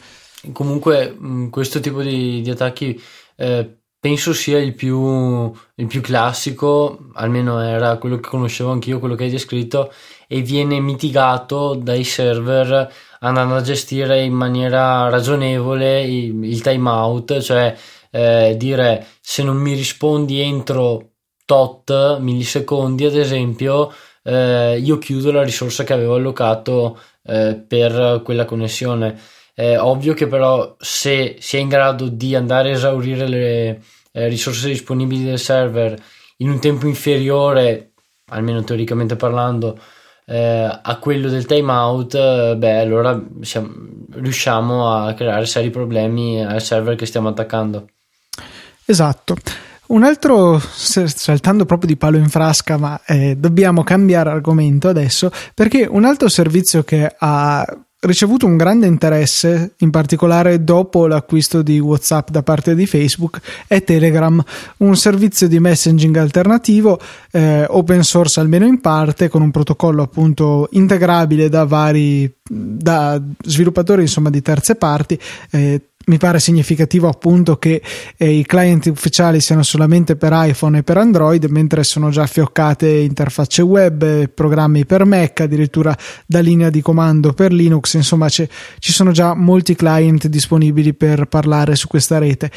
Comunque, 0.51 1.15
mm, 1.19 1.49
questo 1.49 1.79
tipo 1.79 2.01
di, 2.01 2.41
di 2.41 2.49
attacchi 2.49 3.01
eh, 3.35 3.77
penso 3.99 4.33
sia 4.33 4.59
il 4.59 4.73
più, 4.73 5.51
il 5.75 5.87
più, 5.87 6.01
classico, 6.01 7.09
almeno 7.13 7.59
era 7.59 7.97
quello 7.97 8.17
che 8.19 8.29
conoscevo 8.29 8.71
anch'io, 8.71 8.99
quello 8.99 9.15
che 9.15 9.25
hai 9.25 9.29
descritto, 9.29 9.91
e 10.27 10.41
viene 10.41 10.79
mitigato 10.79 11.73
dai 11.75 12.03
server 12.03 12.93
andando 13.19 13.55
a 13.55 13.61
gestire 13.61 14.21
in 14.21 14.33
maniera 14.33 15.09
ragionevole 15.09 16.03
il, 16.03 16.43
il 16.43 16.61
timeout, 16.61 17.39
cioè 17.39 17.75
eh, 18.11 18.55
dire 18.57 19.05
se 19.19 19.43
non 19.43 19.57
mi 19.57 19.73
rispondi 19.73 20.39
entro 20.39 21.11
tot 21.45 22.19
millisecondi, 22.19 23.05
ad 23.05 23.15
esempio, 23.15 23.91
eh, 24.27 24.77
io 24.77 24.97
chiudo 24.97 25.31
la 25.31 25.43
risorsa 25.43 25.85
che 25.85 25.93
avevo 25.93 26.15
allocato 26.15 26.99
eh, 27.23 27.55
per 27.65 28.21
quella 28.23 28.43
connessione. 28.43 29.17
È 29.53 29.77
ovvio 29.79 30.13
che 30.13 30.27
però 30.27 30.75
se 30.79 31.37
si 31.39 31.55
è 31.55 31.59
in 31.59 31.69
grado 31.69 32.09
di 32.09 32.35
andare 32.35 32.69
a 32.69 32.73
esaurire 32.73 33.27
le 33.27 33.81
eh, 34.11 34.27
risorse 34.27 34.67
disponibili 34.67 35.23
del 35.23 35.39
server 35.39 35.97
in 36.37 36.49
un 36.49 36.59
tempo 36.59 36.87
inferiore, 36.87 37.93
almeno 38.27 38.63
teoricamente 38.63 39.15
parlando, 39.15 39.79
eh, 40.25 40.79
a 40.81 40.97
quello 40.99 41.29
del 41.29 41.45
timeout, 41.45 42.55
beh, 42.55 42.79
allora 42.79 43.19
siamo, 43.41 43.69
riusciamo 44.11 44.93
a 44.93 45.13
creare 45.13 45.45
seri 45.45 45.69
problemi 45.69 46.45
al 46.45 46.61
server 46.61 46.95
che 46.95 47.05
stiamo 47.05 47.29
attaccando. 47.29 47.87
Esatto. 48.85 49.35
Un 49.87 50.03
altro, 50.03 50.59
saltando 50.59 51.65
proprio 51.65 51.87
di 51.87 51.95
palo 51.95 52.17
in 52.17 52.27
frasca, 52.27 52.77
ma 52.77 52.99
eh, 53.05 53.37
dobbiamo 53.37 53.83
cambiare 53.83 54.29
argomento 54.29 54.89
adesso, 54.89 55.31
perché 55.53 55.87
un 55.89 56.03
altro 56.03 56.27
servizio 56.27 56.83
che 56.83 57.15
ha 57.17 57.65
ricevuto 57.99 58.45
un 58.45 58.57
grande 58.57 58.85
interesse, 58.85 59.75
in 59.77 59.89
particolare 59.89 60.63
dopo 60.63 61.07
l'acquisto 61.07 61.61
di 61.61 61.79
WhatsApp 61.79 62.29
da 62.29 62.43
parte 62.43 62.75
di 62.75 62.85
Facebook, 62.85 63.39
è 63.65 63.83
Telegram, 63.83 64.43
un 64.77 64.95
servizio 64.97 65.47
di 65.47 65.59
messaging 65.59 66.15
alternativo, 66.17 66.99
eh, 67.31 67.65
open 67.67 68.03
source 68.03 68.41
almeno 68.41 68.65
in 68.65 68.81
parte, 68.81 69.29
con 69.29 69.41
un 69.41 69.51
protocollo 69.51 70.03
appunto 70.03 70.67
integrabile 70.71 71.47
da 71.47 71.63
vari 71.63 72.31
da 72.49 73.21
sviluppatori 73.43 74.01
insomma 74.01 74.29
di 74.29 74.41
terze 74.41 74.75
parti. 74.75 75.19
Eh, 75.51 75.81
mi 76.07 76.17
pare 76.17 76.39
significativo 76.39 77.07
appunto 77.07 77.57
che 77.57 77.81
eh, 78.15 78.29
i 78.29 78.45
client 78.45 78.85
ufficiali 78.85 79.41
siano 79.41 79.63
solamente 79.63 80.15
per 80.15 80.31
iPhone 80.33 80.79
e 80.79 80.83
per 80.83 80.97
Android, 80.97 81.45
mentre 81.45 81.83
sono 81.83 82.09
già 82.09 82.25
fioccate 82.27 82.87
interfacce 82.89 83.61
web, 83.61 84.29
programmi 84.29 84.85
per 84.85 85.05
Mac, 85.05 85.41
addirittura 85.41 85.95
da 86.25 86.39
linea 86.39 86.69
di 86.69 86.81
comando 86.81 87.33
per 87.33 87.51
Linux, 87.51 87.93
insomma 87.95 88.29
ci 88.29 88.47
sono 88.79 89.11
già 89.11 89.33
molti 89.33 89.75
client 89.75 90.27
disponibili 90.27 90.93
per 90.93 91.25
parlare 91.25 91.75
su 91.75 91.87
questa 91.87 92.17
rete 92.17 92.51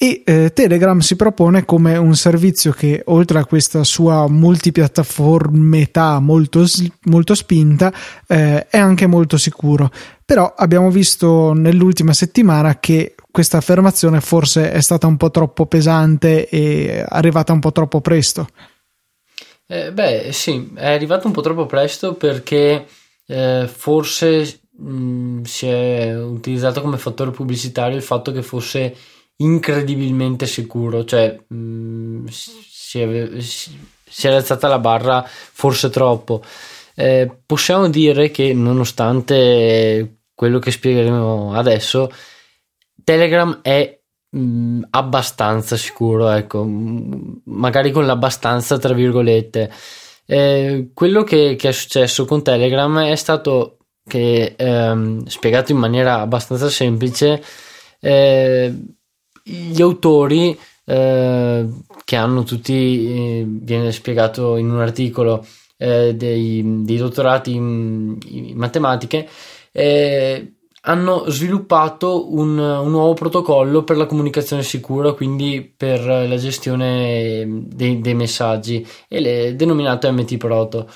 e 0.00 0.22
eh, 0.24 0.52
Telegram 0.52 1.00
si 1.00 1.16
propone 1.16 1.64
come 1.64 1.96
un 1.96 2.14
servizio 2.14 2.70
che 2.70 3.02
oltre 3.06 3.40
a 3.40 3.44
questa 3.44 3.82
sua 3.82 4.28
multipiattaformetà 4.28 6.20
molto, 6.20 6.64
molto 7.06 7.34
spinta 7.34 7.92
eh, 8.28 8.68
è 8.68 8.78
anche 8.78 9.08
molto 9.08 9.36
sicuro. 9.36 9.90
Però 10.24 10.54
abbiamo 10.56 10.92
visto 10.92 11.52
nell'ultima 11.52 12.12
settimana 12.12 12.78
che 12.78 13.16
questa 13.28 13.56
affermazione 13.56 14.20
forse 14.20 14.70
è 14.70 14.80
stata 14.80 15.08
un 15.08 15.16
po' 15.16 15.32
troppo 15.32 15.66
pesante 15.66 16.48
e 16.48 17.04
arrivata 17.04 17.52
un 17.52 17.58
po' 17.58 17.72
troppo 17.72 18.00
presto. 18.00 18.46
Eh, 19.66 19.92
beh 19.92 20.30
sì 20.32 20.70
è 20.76 20.92
arrivata 20.92 21.26
un 21.26 21.32
po' 21.32 21.42
troppo 21.42 21.66
presto 21.66 22.14
perché 22.14 22.86
eh, 23.26 23.68
forse 23.70 24.60
mh, 24.78 24.92
mm, 24.92 25.42
si 25.42 25.66
è 25.66 26.16
utilizzato 26.16 26.80
come 26.80 26.98
fattore 26.98 27.32
pubblicitario 27.32 27.96
il 27.96 28.02
fatto 28.02 28.30
che 28.30 28.42
fosse 28.42 28.96
incredibilmente 29.38 30.46
sicuro, 30.46 31.04
cioè 31.04 31.38
mh, 31.46 31.56
mm, 31.56 32.26
si, 32.26 32.50
si, 34.08 34.26
è, 34.26 34.30
alzata 34.30 34.68
la 34.68 34.78
barra 34.78 35.24
forse 35.26 35.90
troppo. 35.90 36.42
Eh, 36.94 37.30
possiamo 37.46 37.88
dire 37.88 38.30
che 38.30 38.52
nonostante 38.52 40.22
quello 40.34 40.58
che 40.58 40.70
spiegheremo 40.70 41.54
adesso, 41.54 42.10
Telegram 43.04 43.60
è 43.62 44.00
mh, 44.30 44.40
mm, 44.40 44.82
abbastanza 44.90 45.76
sicuro, 45.76 46.30
ecco, 46.30 46.64
magari 47.44 47.90
con 47.92 48.06
l'abbastanza 48.06 48.78
tra 48.78 48.94
virgolette. 48.94 49.70
Eh, 50.26 50.90
quello 50.94 51.22
che, 51.24 51.56
che, 51.56 51.68
è 51.70 51.72
successo 51.72 52.24
con 52.26 52.42
Telegram 52.42 52.98
è 53.00 53.16
stato 53.16 53.78
che, 54.06 54.54
ehm, 54.56 55.24
spiegato 55.26 55.72
in 55.72 55.78
maniera 55.78 56.20
abbastanza 56.20 56.68
semplice, 56.68 57.42
eh, 58.00 58.74
gli 59.48 59.80
autori 59.80 60.58
eh, 60.84 61.66
che 62.04 62.16
hanno 62.16 62.42
tutti, 62.44 63.40
eh, 63.42 63.44
viene 63.46 63.92
spiegato 63.92 64.56
in 64.56 64.70
un 64.70 64.80
articolo, 64.80 65.46
eh, 65.76 66.14
dei, 66.14 66.82
dei, 66.84 66.96
dottorati 66.96 67.54
in, 67.54 68.16
in 68.26 68.56
matematiche, 68.56 69.28
eh, 69.72 70.54
hanno 70.82 71.24
sviluppato 71.28 72.32
un, 72.34 72.58
un, 72.58 72.90
nuovo 72.90 73.12
protocollo 73.14 73.84
per 73.84 73.96
la 73.96 74.06
comunicazione 74.06 74.62
sicura, 74.62 75.12
quindi 75.12 75.62
per 75.76 76.04
la 76.04 76.36
gestione 76.36 77.64
dei, 77.66 78.00
dei 78.00 78.14
messaggi, 78.14 78.86
e 79.08 79.20
le, 79.20 79.56
denominato 79.56 80.10
MT 80.10 80.36
Proto. 80.36 80.88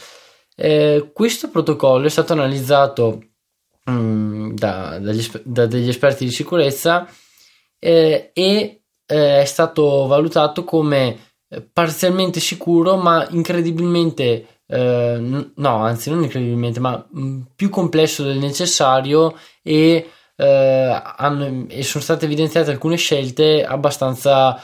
Eh, 0.56 1.10
questo 1.12 1.50
protocollo 1.50 2.06
è 2.06 2.10
stato 2.10 2.32
analizzato 2.32 3.20
mh, 3.84 3.92
mm, 3.92 4.50
da, 4.54 4.98
dagli, 4.98 5.26
da 5.44 5.66
degli 5.66 5.88
esperti 5.88 6.24
di 6.24 6.30
sicurezza 6.30 7.06
eh, 7.84 8.30
e 8.32 8.82
eh, 9.06 9.40
è 9.40 9.44
stato 9.44 10.06
valutato 10.06 10.62
come 10.62 11.18
eh, 11.48 11.60
parzialmente 11.60 12.38
sicuro 12.38 12.96
ma 12.96 13.26
incredibilmente 13.30 14.60
eh, 14.68 15.50
no 15.54 15.76
anzi 15.78 16.08
non 16.08 16.22
incredibilmente 16.22 16.78
ma 16.78 17.04
mm, 17.18 17.40
più 17.56 17.70
complesso 17.70 18.22
del 18.22 18.38
necessario 18.38 19.36
e, 19.64 20.08
eh, 20.36 21.02
hanno, 21.16 21.66
e 21.68 21.82
sono 21.82 22.04
state 22.04 22.26
evidenziate 22.26 22.70
alcune 22.70 22.96
scelte 22.96 23.64
abbastanza 23.64 24.60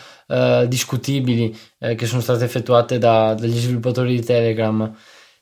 discutibili 0.66 1.58
che 1.78 2.04
sono 2.04 2.20
state 2.20 2.44
effettuate 2.44 2.98
da, 2.98 3.32
dagli 3.32 3.56
sviluppatori 3.56 4.14
di 4.14 4.22
Telegram. 4.22 4.94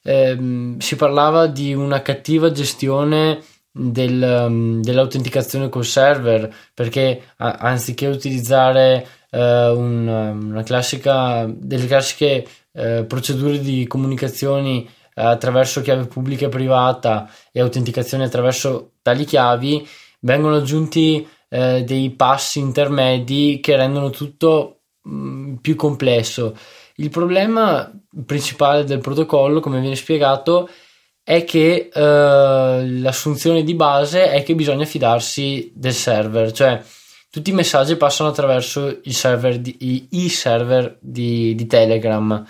Ehm, 0.05 0.79
si 0.79 0.95
parlava 0.95 1.49
di 1.49 1.75
una 1.75 2.03
cattiva 2.03 2.53
gestione 2.53 3.43
del, 3.77 4.47
um, 4.49 4.81
dell'autenticazione 4.81 5.69
col 5.69 5.85
server 5.85 6.53
perché 6.73 7.33
a, 7.37 7.53
anziché 7.53 8.07
utilizzare 8.07 9.07
uh, 9.31 9.39
un, 9.39 10.09
um, 10.09 10.63
classica 10.65 11.47
delle 11.47 11.87
classiche 11.87 12.47
uh, 12.73 13.07
procedure 13.07 13.61
di 13.61 13.87
comunicazioni 13.87 14.89
uh, 14.89 15.21
attraverso 15.21 15.83
chiave 15.83 16.07
pubblica 16.07 16.47
e 16.47 16.49
privata 16.49 17.31
e 17.53 17.61
autenticazione 17.61 18.25
attraverso 18.25 18.93
tali 19.03 19.25
chiavi 19.25 19.87
vengono 20.21 20.57
aggiunti 20.57 21.29
dei 21.49 22.11
passi 22.11 22.59
intermedi 22.59 23.61
che 23.63 23.77
rendono 23.77 24.11
tutto 24.11 24.81
um, 25.05 25.59
più 25.63 25.77
complesso. 25.77 26.57
Il 26.97 27.09
problema 27.09 27.91
principale 28.27 28.85
del 28.85 28.99
protocollo 28.99 29.61
come 29.61 29.81
viene 29.81 29.95
spiegato 29.95 30.67
è 30.67 30.73
è 31.29 31.43
che 31.43 31.91
uh, 31.93 31.99
l'assunzione 33.01 33.65
di 33.65 33.75
base 33.75 34.31
è 34.31 34.45
che 34.45 34.55
bisogna 34.55 34.85
fidarsi 34.85 35.73
del 35.75 35.93
server, 35.93 36.53
cioè 36.53 36.81
tutti 37.29 37.51
i 37.51 37.53
messaggi 37.53 37.97
passano 37.97 38.29
attraverso 38.29 39.01
il 39.03 39.13
server 39.13 39.59
di, 39.59 39.77
i, 39.81 40.07
i 40.11 40.29
server 40.29 40.97
di, 41.01 41.57
di 41.57 41.67
Telegram 41.67 42.47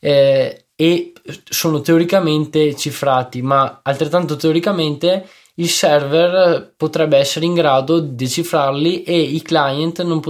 eh, 0.00 0.64
e 0.74 1.12
sono 1.50 1.82
teoricamente 1.82 2.74
cifrati, 2.74 3.42
ma 3.42 3.80
altrettanto 3.82 4.36
teoricamente 4.36 5.28
il 5.56 5.68
server 5.68 6.72
potrebbe 6.78 7.18
essere 7.18 7.44
in 7.44 7.52
grado 7.52 8.00
di 8.00 8.14
decifrarli 8.14 9.02
e 9.02 9.20
i 9.20 9.42
client 9.42 10.02
non, 10.02 10.22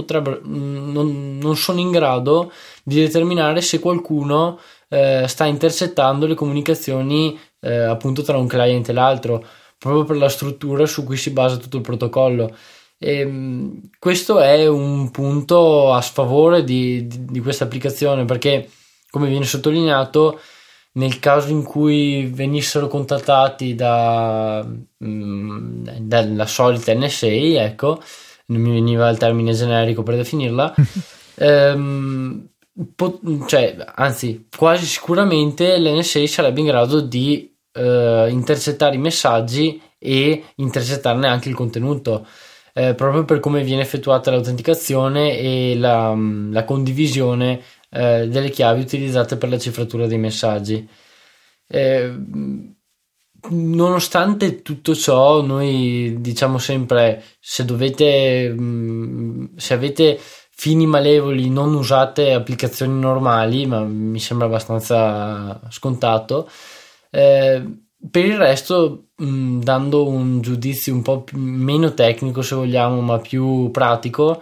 non, 0.43 1.37
non 1.37 1.55
sono 1.55 1.79
in 1.79 1.91
grado 1.91 2.51
di 2.83 2.99
determinare 2.99 3.61
se 3.61 3.79
qualcuno 3.79 4.59
eh, 4.87 5.25
sta 5.27 5.45
intercettando 5.45 6.27
le 6.27 6.35
comunicazioni 6.35 7.39
eh, 7.65 7.83
appunto 7.83 8.21
tra 8.21 8.37
un 8.37 8.47
client 8.47 8.87
e 8.89 8.93
l'altro, 8.93 9.43
proprio 9.77 10.03
per 10.03 10.17
la 10.17 10.29
struttura 10.29 10.85
su 10.85 11.03
cui 11.03 11.17
si 11.17 11.31
basa 11.31 11.57
tutto 11.57 11.77
il 11.77 11.83
protocollo. 11.83 12.55
E, 12.97 13.19
ehm, 13.19 13.81
questo 13.99 14.39
è 14.39 14.67
un 14.67 15.11
punto 15.11 15.91
a 15.91 16.01
sfavore 16.01 16.63
di, 16.63 17.07
di, 17.07 17.25
di 17.25 17.39
questa 17.41 17.65
applicazione 17.65 18.25
perché, 18.25 18.69
come 19.09 19.27
viene 19.27 19.45
sottolineato, 19.45 20.39
nel 20.93 21.19
caso 21.19 21.49
in 21.51 21.63
cui 21.63 22.25
venissero 22.27 22.87
contattati 22.87 23.75
da, 23.75 24.65
mm, 25.03 25.87
dalla 26.01 26.45
solita 26.45 26.93
NSA, 26.93 27.27
ecco, 27.27 28.01
non 28.47 28.61
mi 28.61 28.71
veniva 28.71 29.09
il 29.09 29.17
termine 29.17 29.53
generico 29.53 30.03
per 30.03 30.15
definirla, 30.15 30.73
ehm, 31.35 32.47
po- 32.95 33.19
cioè, 33.47 33.75
anzi, 33.95 34.47
quasi 34.55 34.85
sicuramente 34.85 35.77
l'NSA 35.79 36.25
sarebbe 36.27 36.61
in 36.61 36.67
grado 36.67 37.01
di 37.01 37.54
eh, 37.75 38.27
intercettare 38.29 38.95
i 38.95 38.99
messaggi 38.99 39.81
e 39.99 40.43
intercettarne 40.55 41.27
anche 41.27 41.49
il 41.49 41.55
contenuto. 41.55 42.25
Eh, 42.73 42.93
proprio 42.93 43.23
per 43.23 43.39
come 43.39 43.63
viene 43.63 43.81
effettuata 43.81 44.31
l'autenticazione 44.31 45.37
e 45.37 45.75
la, 45.77 46.13
la 46.51 46.65
condivisione 46.65 47.61
eh, 47.89 48.27
delle 48.27 48.49
chiavi 48.49 48.81
utilizzate 48.81 49.37
per 49.37 49.49
la 49.49 49.57
cifratura 49.57 50.07
dei 50.07 50.17
messaggi. 50.17 50.87
Eh, 51.67 52.13
nonostante 53.49 54.61
tutto 54.61 54.95
ciò, 54.95 55.41
noi 55.41 56.17
diciamo 56.19 56.57
sempre: 56.57 57.23
se 57.39 57.63
dovete, 57.65 58.49
mh, 58.49 59.55
se 59.55 59.73
avete 59.73 60.19
fini 60.57 60.85
malevoli, 60.85 61.49
non 61.49 61.73
usate 61.75 62.33
applicazioni 62.33 62.99
normali, 62.99 63.65
ma 63.65 63.81
mi 63.81 64.19
sembra 64.19 64.47
abbastanza 64.47 65.61
scontato. 65.69 66.49
Eh, 67.15 67.63
per 68.11 68.25
il 68.25 68.37
resto, 68.37 69.07
mh, 69.15 69.59
dando 69.59 70.07
un 70.07 70.41
giudizio 70.41 70.93
un 70.93 71.01
po' 71.01 71.23
meno 71.33 71.93
tecnico, 71.93 72.41
se 72.41 72.55
vogliamo, 72.55 73.01
ma 73.01 73.19
più 73.19 73.71
pratico, 73.71 74.41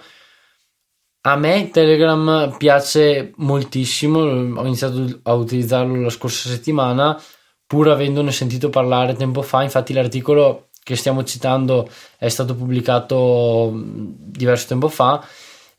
a 1.25 1.35
me 1.37 1.69
Telegram 1.69 2.55
piace 2.57 3.31
moltissimo, 3.37 4.19
ho 4.19 4.65
iniziato 4.65 5.19
a 5.23 5.33
utilizzarlo 5.33 6.01
la 6.01 6.09
scorsa 6.09 6.49
settimana, 6.49 7.21
pur 7.65 7.89
avendone 7.89 8.31
sentito 8.31 8.69
parlare 8.69 9.15
tempo 9.15 9.41
fa, 9.41 9.63
infatti 9.63 9.93
l'articolo 9.93 10.69
che 10.83 10.95
stiamo 10.97 11.23
citando 11.23 11.89
è 12.17 12.27
stato 12.27 12.55
pubblicato 12.55 13.71
diverso 13.73 14.67
tempo 14.67 14.89
fa 14.89 15.25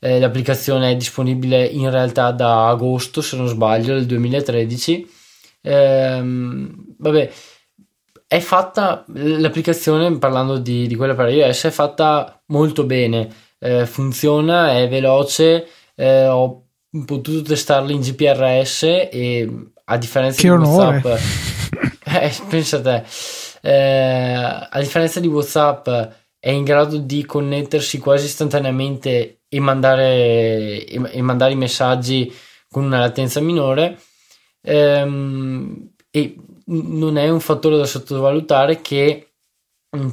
eh, 0.05 0.19
l'applicazione 0.19 0.91
è 0.91 0.95
disponibile 0.95 1.65
in 1.65 1.89
realtà 1.89 2.31
da 2.31 2.67
agosto, 2.67 3.21
se 3.21 3.37
non 3.37 3.47
sbaglio, 3.47 3.95
del 3.95 4.05
2013. 4.05 5.09
Ehm, 5.61 6.84
vabbè, 6.97 7.31
è 8.27 8.39
fatta 8.39 9.05
l'applicazione, 9.07 10.17
parlando 10.17 10.57
di, 10.57 10.87
di 10.87 10.95
quella 10.95 11.13
per 11.13 11.29
iOS, 11.29 11.65
è 11.65 11.69
fatta 11.69 12.41
molto 12.47 12.83
bene, 12.85 13.29
eh, 13.59 13.85
funziona, 13.85 14.77
è 14.77 14.89
veloce, 14.89 15.67
eh, 15.95 16.27
ho 16.27 16.63
potuto 17.05 17.41
testarla 17.41 17.91
in 17.91 18.01
GPRS 18.01 18.83
e 18.83 19.49
a 19.85 19.97
differenza 19.97 20.41
che 20.41 20.47
di 20.47 20.53
onore. 20.53 21.01
WhatsApp, 21.03 21.21
eh, 22.05 22.33
pensa 22.49 22.77
a 22.77 22.81
te, 22.81 23.03
eh, 23.61 24.67
a 24.69 24.79
differenza 24.79 25.19
di 25.19 25.27
WhatsApp 25.27 25.87
è 26.39 26.49
in 26.49 26.63
grado 26.63 26.97
di 26.97 27.25
connettersi 27.25 27.97
quasi 27.97 28.25
istantaneamente 28.25 29.41
e 29.47 29.59
mandare, 29.59 30.85
e, 30.85 31.01
e 31.11 31.21
mandare 31.21 31.53
i 31.53 31.57
messaggi 31.57 32.33
con 32.69 32.83
una 32.83 32.99
latenza 32.99 33.39
minore. 33.39 33.99
Ehm, 34.61 35.91
e 36.11 36.35
non 36.65 37.17
è 37.17 37.29
un 37.29 37.39
fattore 37.39 37.77
da 37.77 37.85
sottovalutare 37.85 38.81
che 38.81 39.33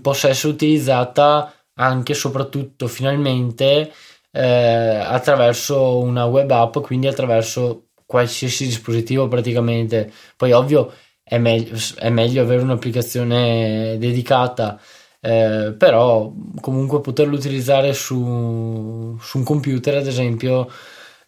possa 0.01 0.29
essere 0.29 0.53
utilizzata 0.53 1.53
anche 1.75 2.15
soprattutto 2.15 2.87
finalmente 2.89 3.93
eh, 4.31 4.97
attraverso 5.05 5.99
una 5.99 6.25
web 6.27 6.51
app 6.51 6.79
quindi 6.79 7.07
attraverso 7.07 7.89
qualsiasi 8.07 8.67
dispositivo 8.67 9.29
praticamente. 9.29 10.13
Poi 10.37 10.53
ovvio 10.53 10.93
è, 11.23 11.39
meglio, 11.39 11.77
è 11.97 12.11
meglio 12.11 12.43
avere 12.43 12.63
un'applicazione 12.63 13.97
dedicata 13.99 14.81
eh, 15.25 15.75
però 15.79 16.33
comunque 16.61 17.01
poterlo 17.01 17.37
utilizzare 17.37 17.93
su, 17.93 19.17
su 19.21 19.39
un 19.39 19.45
computer 19.45 19.99
ad 19.99 20.07
esempio 20.09 20.69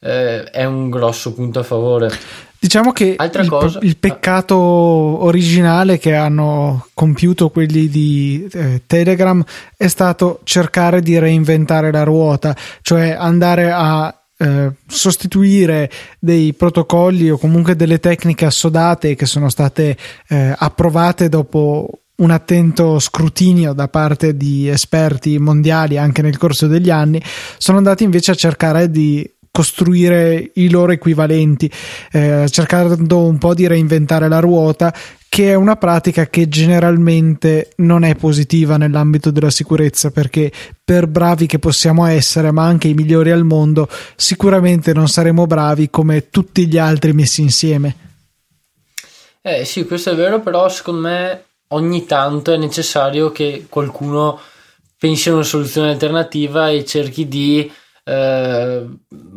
eh, 0.01 0.43
è 0.45 0.65
un 0.65 0.91
grosso 0.91 1.33
punto 1.33 1.61
a 1.61 1.63
favore 1.63 2.11
Diciamo 2.65 2.93
che 2.93 3.17
il, 3.21 3.79
il, 3.83 3.97
peccato 3.99 4.57
originale 4.57 5.99
che 5.99 6.15
hanno 6.15 6.87
compiuto 6.95 7.51
quelli 7.51 7.91
di 7.91 8.49
eh, 8.51 8.85
Telegram 8.87 9.45
è 9.77 9.87
stato 9.87 10.41
cercare 10.45 11.03
di 11.03 11.19
reinventare 11.19 11.93
la 11.93 12.05
ruota, 12.05 12.57
cioè 12.81 13.11
andare 13.11 13.71
a 13.71 14.19
eh, 14.39 14.71
sostituire 14.87 15.91
dei 16.19 16.55
protocolli 16.55 17.29
o 17.29 17.37
comunque 17.37 17.77
delle 17.77 18.01
tecniche 18.01 18.47
assodate 18.47 19.15
che 19.15 19.27
sono 19.27 19.51
state 19.51 19.95
eh, 20.29 20.55
approvate 20.57 21.29
dopo 21.29 21.87
un 22.17 22.31
attento 22.31 22.99
scrutinio 22.99 23.75
da 23.75 23.89
parte 23.89 24.39
di 24.39 24.69
esperti 24.69 25.39
mondiali 25.39 25.99
anche 25.99 26.23
nel 26.23 26.39
corso 26.39 26.67
degli 26.67 26.89
anni, 26.89 27.21
sono 27.59 27.77
andati 27.77 28.05
invece 28.05 28.31
a 28.31 28.37
cercare 28.37 28.91
di 28.91 29.29
costruire 29.55 30.51
i 30.55 30.69
loro 30.69 30.91
equivalenti, 30.91 31.71
eh, 32.11 32.47
cercando 32.51 33.21
un 33.21 33.39
po' 33.39 33.55
di 33.55 33.69
reinventare 33.69 34.27
la 34.27 34.41
ruota, 34.41 34.93
che 35.29 35.51
è 35.51 35.55
una 35.55 35.77
pratica 35.77 36.27
che 36.27 36.49
generalmente 36.49 37.71
non 37.77 38.03
è 38.03 38.17
positiva 38.17 38.77
nell'ambito 38.77 39.31
della 39.31 39.53
sicurezza, 39.53 40.11
perché 40.11 40.51
per 40.83 41.07
bravi 41.07 41.47
che 41.47 41.61
possiamo 41.61 42.05
essere, 42.05 42.51
ma 42.51 42.65
anche 42.65 42.89
i 42.89 42.95
migliori 42.95 43.31
al 43.31 43.45
mondo, 43.45 43.89
sicuramente 44.17 44.93
non 44.93 45.07
saremo 45.07 45.47
bravi 45.47 45.89
come 45.89 46.31
tutti 46.31 46.67
gli 46.67 46.77
altri 46.77 47.13
messi 47.13 47.41
insieme. 47.41 47.97
Eh 49.41 49.65
sì, 49.65 49.85
questo 49.85 50.11
è 50.11 50.17
vero, 50.17 50.41
però 50.41 50.69
secondo 50.69 51.03
me 51.03 51.45
ogni 51.69 52.07
tanto 52.07 52.53
è 52.53 52.57
necessario 52.57 53.31
che 53.31 53.67
qualcuno 53.69 54.41
pensi 54.99 55.29
a 55.29 55.35
una 55.35 55.45
soluzione 55.45 55.91
alternativa 55.91 56.71
e 56.71 56.85
cerchi 56.85 57.29
di 57.29 57.71
eh, 58.05 58.87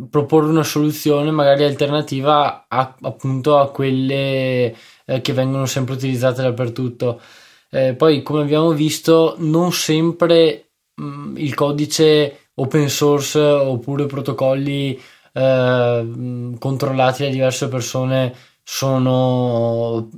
proporre 0.10 0.50
una 0.50 0.64
soluzione 0.64 1.32
magari 1.32 1.64
alternativa 1.64 2.66
a, 2.68 2.96
appunto 3.02 3.58
a 3.58 3.72
quelle 3.72 4.76
eh, 5.06 5.22
che 5.22 5.34
vengono 5.34 5.66
sempre 5.66 5.96
utilizzate 5.96 6.42
dappertutto. 6.42 7.22
Eh, 7.70 7.94
poi, 7.96 8.22
come 8.22 8.42
abbiamo 8.42 8.72
visto, 8.72 9.36
non 9.40 9.72
sempre 9.72 10.70
mh, 10.96 11.04
mm, 11.04 11.38
il 11.38 11.54
codice 11.54 12.50
open 12.56 12.90
source 12.90 13.40
oppure 13.40 14.06
protocolli 14.06 15.00
eh, 15.34 16.56
controllati 16.60 17.24
da 17.24 17.30
diverse 17.30 17.68
persone 17.68 18.34
sono 18.64 20.10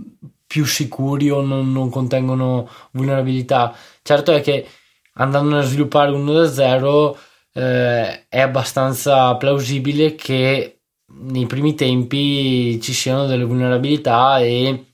più 0.47 0.65
sicuri 0.65 1.29
o 1.29 1.41
non, 1.41 1.71
non 1.71 1.89
contengono 1.89 2.67
vulnerabilità. 2.91 3.75
Certo 4.01 4.31
è 4.31 4.41
che 4.41 4.65
andando 5.13 5.57
a 5.57 5.61
sviluppare 5.61 6.11
uno 6.11 6.33
da 6.33 6.47
zero 6.51 7.17
eh, 7.53 8.27
è 8.27 8.39
abbastanza 8.39 9.35
plausibile 9.35 10.15
che 10.15 10.81
nei 11.11 11.47
primi 11.47 11.75
tempi 11.75 12.79
ci 12.81 12.93
siano 12.93 13.25
delle 13.25 13.43
vulnerabilità 13.43 14.39
e 14.39 14.85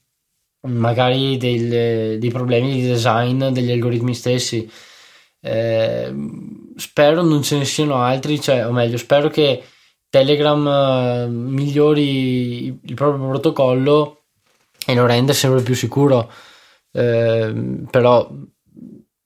magari 0.67 1.37
del, 1.37 2.19
dei 2.19 2.31
problemi 2.31 2.73
di 2.73 2.87
design 2.87 3.47
degli 3.47 3.71
algoritmi 3.71 4.13
stessi. 4.13 4.69
Eh, 5.41 6.13
spero 6.75 7.21
non 7.21 7.43
ce 7.43 7.57
ne 7.57 7.65
siano 7.65 7.95
altri, 7.95 8.41
cioè, 8.41 8.65
o 8.67 8.71
meglio, 8.71 8.97
spero 8.97 9.29
che 9.29 9.63
Telegram 10.09 10.67
eh, 10.67 11.27
migliori 11.27 12.67
il 12.67 12.93
proprio 12.95 13.27
protocollo 13.27 14.23
e 14.85 14.95
lo 14.95 15.05
renda 15.05 15.33
sempre 15.33 15.61
più 15.61 15.75
sicuro. 15.75 16.31
Eh, 16.91 17.53
però 17.91 18.29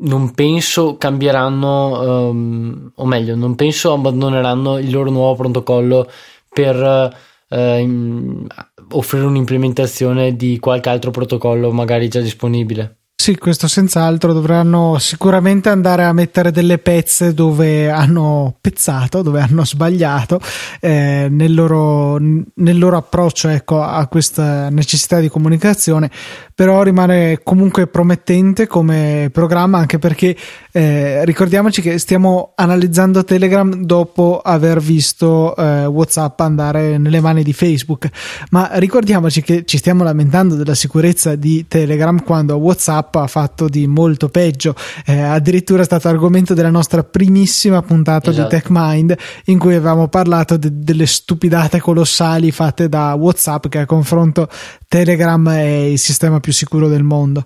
non 0.02 0.32
penso 0.34 0.98
cambieranno, 0.98 2.30
um, 2.30 2.92
o 2.96 3.06
meglio, 3.06 3.36
non 3.36 3.56
penso 3.56 3.94
abbandoneranno 3.94 4.78
il 4.78 4.92
loro 4.92 5.10
nuovo 5.10 5.36
protocollo 5.44 6.10
per 6.50 7.18
uh, 7.50 8.48
offrire 8.92 9.26
un'implementazione 9.26 10.36
di 10.36 10.60
qualche 10.60 10.90
altro 10.90 11.12
protocollo 11.12 11.72
magari 11.72 12.08
già 12.08 12.22
disponibile. 12.22 12.99
Sì, 13.22 13.36
questo 13.36 13.68
senz'altro 13.68 14.32
dovranno 14.32 14.98
sicuramente 14.98 15.68
andare 15.68 16.06
a 16.06 16.14
mettere 16.14 16.54
delle 16.54 16.78
pezze 16.78 17.34
dove 17.34 17.90
hanno 17.90 18.56
pezzato, 18.62 19.22
dove 19.22 19.42
hanno 19.42 19.66
sbagliato 19.66 20.40
eh, 20.80 21.28
nel, 21.30 21.54
loro, 21.54 22.18
nel, 22.18 22.78
loro, 22.78 22.96
approccio 22.96 23.50
ecco, 23.50 23.84
a 23.84 24.08
questa 24.08 24.70
necessità 24.70 25.20
di 25.20 25.28
comunicazione, 25.28 26.10
però 26.56 26.82
rimane 26.82 27.42
comunque 27.44 27.88
promettente 27.88 28.68
come 28.68 29.30
programma 29.34 29.80
anche 29.80 30.00
perché 30.00 30.34
eh, 30.72 31.26
ricordiamoci 31.26 31.82
che 31.82 31.98
stiamo 31.98 32.54
analizzando 32.56 33.26
Telegram 33.26 33.84
dopo 33.84 34.40
aver 34.42 34.80
visto 34.80 35.58
eh, 35.58 35.86
WhatsApp 35.86 36.40
andare 36.40 36.98
nelle 36.98 37.20
mani 37.20 37.44
di 37.44 37.52
Facebook, 37.52 38.08
ma 38.52 38.70
ricordiamoci 38.76 39.42
che 39.42 39.66
ci 39.66 39.78
stiamo 39.78 40.06
lamentando 40.06 40.56
della 40.56 40.74
sicurezza 40.74 41.36
di 41.36 41.68
Telegram 41.68 42.24
quando 42.24 42.56
WhatsApp 42.56 43.08
ha 43.17 43.28
fatto 43.28 43.67
di 43.67 43.88
molto 43.88 44.30
peggio. 44.30 44.76
Eh, 45.06 45.19
addirittura 45.19 45.82
è 45.82 45.86
stato 45.86 46.08
argomento 46.08 46.54
della 46.54 46.69
nostra 46.69 47.04
primissima 47.04 47.82
puntata 47.82 48.30
esatto. 48.30 48.48
di 48.48 48.62
TechMind 48.62 49.17
in 49.45 49.58
cui 49.58 49.74
avevamo 49.74 50.08
parlato 50.08 50.58
de- 50.58 50.69
delle 50.72 51.08
stupidate 51.08 51.80
colossali 51.80 52.52
fatte 52.52 52.88
da 52.88 53.13
WhatsApp 53.15 53.67
che 53.67 53.80
a 53.80 53.86
confronto 53.86 54.48
Telegram 54.88 55.50
è 55.50 55.63
il 55.63 56.00
sistema 56.00 56.39
più 56.39 56.54
sicuro 56.54 56.88
del 56.88 57.04
mondo. 57.04 57.45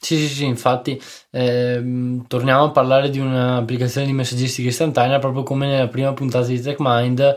Sì, 0.00 0.16
sì, 0.16 0.28
sì, 0.28 0.44
infatti 0.44 1.00
ehm, 1.30 2.26
torniamo 2.28 2.64
a 2.64 2.70
parlare 2.70 3.10
di 3.10 3.18
un'applicazione 3.18 4.06
di 4.06 4.12
messaggistica 4.12 4.68
istantanea 4.68 5.18
proprio 5.18 5.42
come 5.42 5.66
nella 5.66 5.88
prima 5.88 6.12
puntata 6.12 6.46
di 6.46 6.60
TechMind 6.60 7.36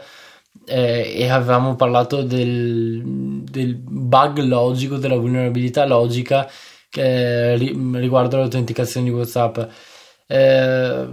eh, 0.65 1.13
e 1.15 1.29
avevamo 1.29 1.75
parlato 1.75 2.21
del, 2.21 3.01
del 3.49 3.75
bug 3.75 4.39
logico, 4.39 4.97
della 4.97 5.17
vulnerabilità 5.17 5.85
logica 5.85 6.47
che, 6.91 7.55
riguardo 7.55 8.37
l'autenticazione 8.37 9.09
di 9.09 9.15
WhatsApp. 9.15 9.59
Eh, 10.27 11.07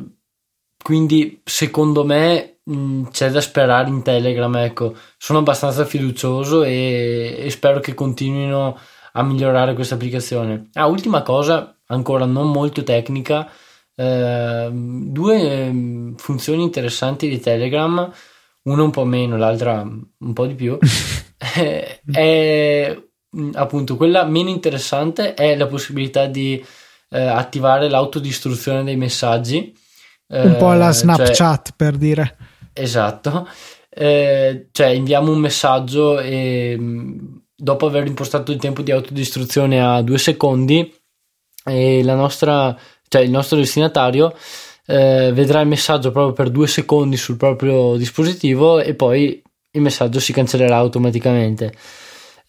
quindi 0.82 1.40
secondo 1.44 2.04
me 2.04 2.60
mh, 2.64 3.08
c'è 3.10 3.30
da 3.30 3.40
sperare 3.40 3.88
in 3.88 4.02
Telegram, 4.02 4.54
ecco. 4.56 4.94
Sono 5.16 5.38
abbastanza 5.38 5.84
fiducioso 5.84 6.64
e, 6.64 7.36
e 7.38 7.50
spero 7.50 7.80
che 7.80 7.94
continuino 7.94 8.78
a 9.12 9.22
migliorare 9.22 9.74
questa 9.74 9.94
applicazione. 9.94 10.68
Ah, 10.74 10.86
ultima 10.86 11.22
cosa, 11.22 11.76
ancora 11.86 12.24
non 12.24 12.50
molto 12.50 12.82
tecnica, 12.82 13.50
eh, 13.94 14.68
due 14.72 16.14
funzioni 16.16 16.62
interessanti 16.62 17.28
di 17.28 17.40
Telegram, 17.40 18.10
una 18.64 18.82
un 18.82 18.90
po' 18.90 19.04
meno, 19.04 19.36
l'altra 19.36 19.80
un 19.82 20.32
po' 20.32 20.46
di 20.46 20.54
più. 20.54 20.78
Eh, 21.56 22.00
è 22.10 22.96
Mm, 22.96 23.07
appunto 23.54 23.96
quella 23.96 24.24
meno 24.24 24.48
interessante 24.48 25.34
è 25.34 25.56
la 25.56 25.66
possibilità 25.66 26.26
di 26.26 26.64
eh, 27.10 27.20
attivare 27.20 27.88
l'autodistruzione 27.88 28.84
dei 28.84 28.96
messaggi. 28.96 29.74
Un 30.28 30.56
po' 30.58 30.70
alla 30.70 30.90
eh, 30.90 30.92
Snapchat 30.92 31.66
cioè, 31.68 31.74
per 31.76 31.96
dire. 31.96 32.36
Esatto. 32.72 33.48
Eh, 33.88 34.68
cioè 34.70 34.86
inviamo 34.88 35.32
un 35.32 35.38
messaggio 35.38 36.20
e 36.20 36.76
mm, 36.78 37.18
dopo 37.56 37.86
aver 37.86 38.06
impostato 38.06 38.52
il 38.52 38.58
tempo 38.58 38.82
di 38.82 38.92
autodistruzione 38.92 39.82
a 39.82 40.02
due 40.02 40.18
secondi 40.18 40.94
la 41.64 42.14
nostra 42.14 42.74
cioè 43.08 43.22
il 43.22 43.30
nostro 43.30 43.58
destinatario 43.58 44.34
eh, 44.86 45.32
vedrà 45.34 45.60
il 45.60 45.68
messaggio 45.68 46.10
proprio 46.10 46.32
per 46.32 46.50
due 46.50 46.66
secondi 46.66 47.18
sul 47.18 47.36
proprio 47.36 47.96
dispositivo 47.96 48.80
e 48.80 48.94
poi 48.94 49.42
il 49.70 49.80
messaggio 49.82 50.18
si 50.18 50.32
cancellerà 50.32 50.76
automaticamente. 50.76 51.74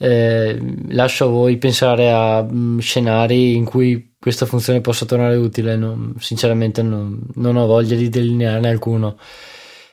Eh, 0.02 0.58
lascio 0.92 1.26
a 1.26 1.28
voi 1.28 1.58
pensare 1.58 2.10
a 2.10 2.42
mm, 2.42 2.80
scenari 2.80 3.56
in 3.56 3.66
cui 3.66 4.16
questa 4.18 4.46
funzione 4.46 4.82
possa 4.82 5.06
tornare 5.06 5.36
utile. 5.36 5.76
Non, 5.76 6.16
sinceramente, 6.20 6.82
non, 6.82 7.22
non, 7.36 7.58
ho 7.58 7.66
voglia 7.66 7.96
di 7.96 8.10
delinearne 8.10 8.70
alcuno. 8.70 9.18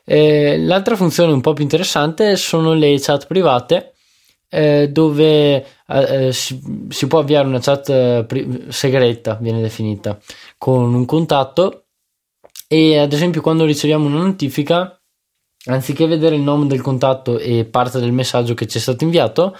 Eh, 0.04 0.58
l'altra 0.58 0.94
funzione 0.94 1.32
un 1.32 1.40
po' 1.40 1.52
più 1.54 1.64
interessante 1.64 2.36
sono 2.36 2.74
le 2.74 2.96
chat 3.00 3.26
private. 3.26 3.92
Eh, 4.48 4.90
dove 4.92 5.66
eh, 5.88 6.32
si, 6.32 6.86
si, 6.88 7.06
può 7.08 7.18
avviare 7.18 7.48
una 7.48 7.58
chat 7.58 7.88
eh, 7.88 8.24
pri- 8.26 8.66
segreta, 8.68 9.36
viene 9.40 9.60
definita, 9.60 10.16
con 10.56 10.94
un 10.94 11.04
contatto 11.04 11.86
e 12.68 12.98
ad 12.98 13.12
esempio 13.12 13.40
quando 13.40 13.64
riceviamo 13.64 14.06
una 14.06 14.22
notifica, 14.22 15.00
anziché 15.66 16.06
vedere 16.06 16.36
il 16.36 16.42
nome 16.42 16.66
del 16.66 16.80
contatto 16.80 17.38
e 17.38 17.64
parte 17.64 18.00
del 18.00 18.12
messaggio 18.12 18.54
che 18.54 18.66
ci 18.66 18.78
è 18.78 18.80
stato 18.80 19.04
inviato, 19.04 19.56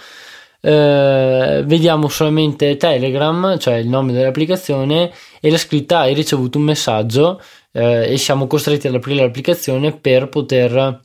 eh, 0.61 1.63
vediamo 1.65 2.07
solamente 2.07 2.77
Telegram, 2.77 3.57
cioè 3.57 3.75
il 3.75 3.87
nome 3.87 4.13
dell'applicazione 4.13 5.11
e 5.39 5.51
la 5.51 5.57
scritta 5.57 5.99
hai 5.99 6.13
ricevuto 6.13 6.57
un 6.57 6.63
messaggio 6.65 7.41
eh, 7.71 8.11
e 8.11 8.17
siamo 8.17 8.47
costretti 8.47 8.87
ad 8.87 8.95
aprire 8.95 9.21
l'applicazione 9.21 9.95
per 9.95 10.29
poter, 10.29 11.01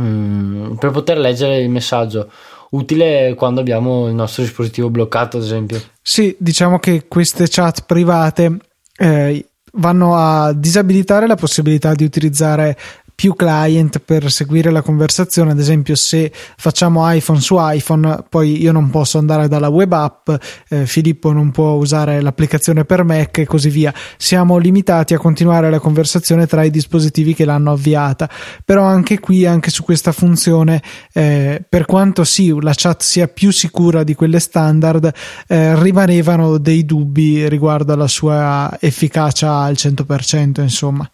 mm, 0.00 0.74
per 0.74 0.90
poter 0.90 1.18
leggere 1.18 1.58
il 1.58 1.70
messaggio. 1.70 2.30
Utile 2.70 3.34
quando 3.34 3.60
abbiamo 3.60 4.06
il 4.06 4.14
nostro 4.14 4.44
dispositivo 4.44 4.90
bloccato, 4.90 5.38
ad 5.38 5.42
esempio. 5.42 5.82
Sì, 6.00 6.36
diciamo 6.38 6.78
che 6.78 7.08
queste 7.08 7.46
chat 7.48 7.84
private 7.84 8.58
eh, 8.96 9.44
vanno 9.72 10.16
a 10.16 10.52
disabilitare 10.52 11.26
la 11.26 11.34
possibilità 11.34 11.94
di 11.94 12.04
utilizzare 12.04 12.76
più 13.20 13.34
client 13.34 13.98
per 13.98 14.30
seguire 14.30 14.70
la 14.70 14.80
conversazione. 14.80 15.50
Ad 15.50 15.58
esempio, 15.58 15.94
se 15.94 16.32
facciamo 16.32 17.06
iPhone 17.12 17.38
su 17.38 17.56
iPhone, 17.58 18.24
poi 18.26 18.62
io 18.62 18.72
non 18.72 18.88
posso 18.88 19.18
andare 19.18 19.46
dalla 19.46 19.68
web 19.68 19.92
app, 19.92 20.30
eh, 20.70 20.86
Filippo 20.86 21.30
non 21.30 21.50
può 21.50 21.72
usare 21.72 22.22
l'applicazione 22.22 22.86
per 22.86 23.04
Mac 23.04 23.36
e 23.36 23.44
così 23.44 23.68
via. 23.68 23.92
Siamo 24.16 24.56
limitati 24.56 25.12
a 25.12 25.18
continuare 25.18 25.68
la 25.68 25.78
conversazione 25.80 26.46
tra 26.46 26.62
i 26.62 26.70
dispositivi 26.70 27.34
che 27.34 27.44
l'hanno 27.44 27.72
avviata. 27.72 28.26
Però 28.64 28.84
anche 28.84 29.20
qui, 29.20 29.44
anche 29.44 29.68
su 29.68 29.84
questa 29.84 30.12
funzione, 30.12 30.82
eh, 31.12 31.62
per 31.68 31.84
quanto 31.84 32.24
sì, 32.24 32.56
la 32.58 32.72
chat 32.74 33.02
sia 33.02 33.28
più 33.28 33.50
sicura 33.50 34.02
di 34.02 34.14
quelle 34.14 34.40
standard, 34.40 35.12
eh, 35.46 35.78
rimanevano 35.78 36.56
dei 36.56 36.86
dubbi 36.86 37.46
riguardo 37.50 37.92
alla 37.92 38.08
sua 38.08 38.78
efficacia 38.80 39.58
al 39.58 39.74
100%, 39.74 40.62
insomma. 40.62 41.06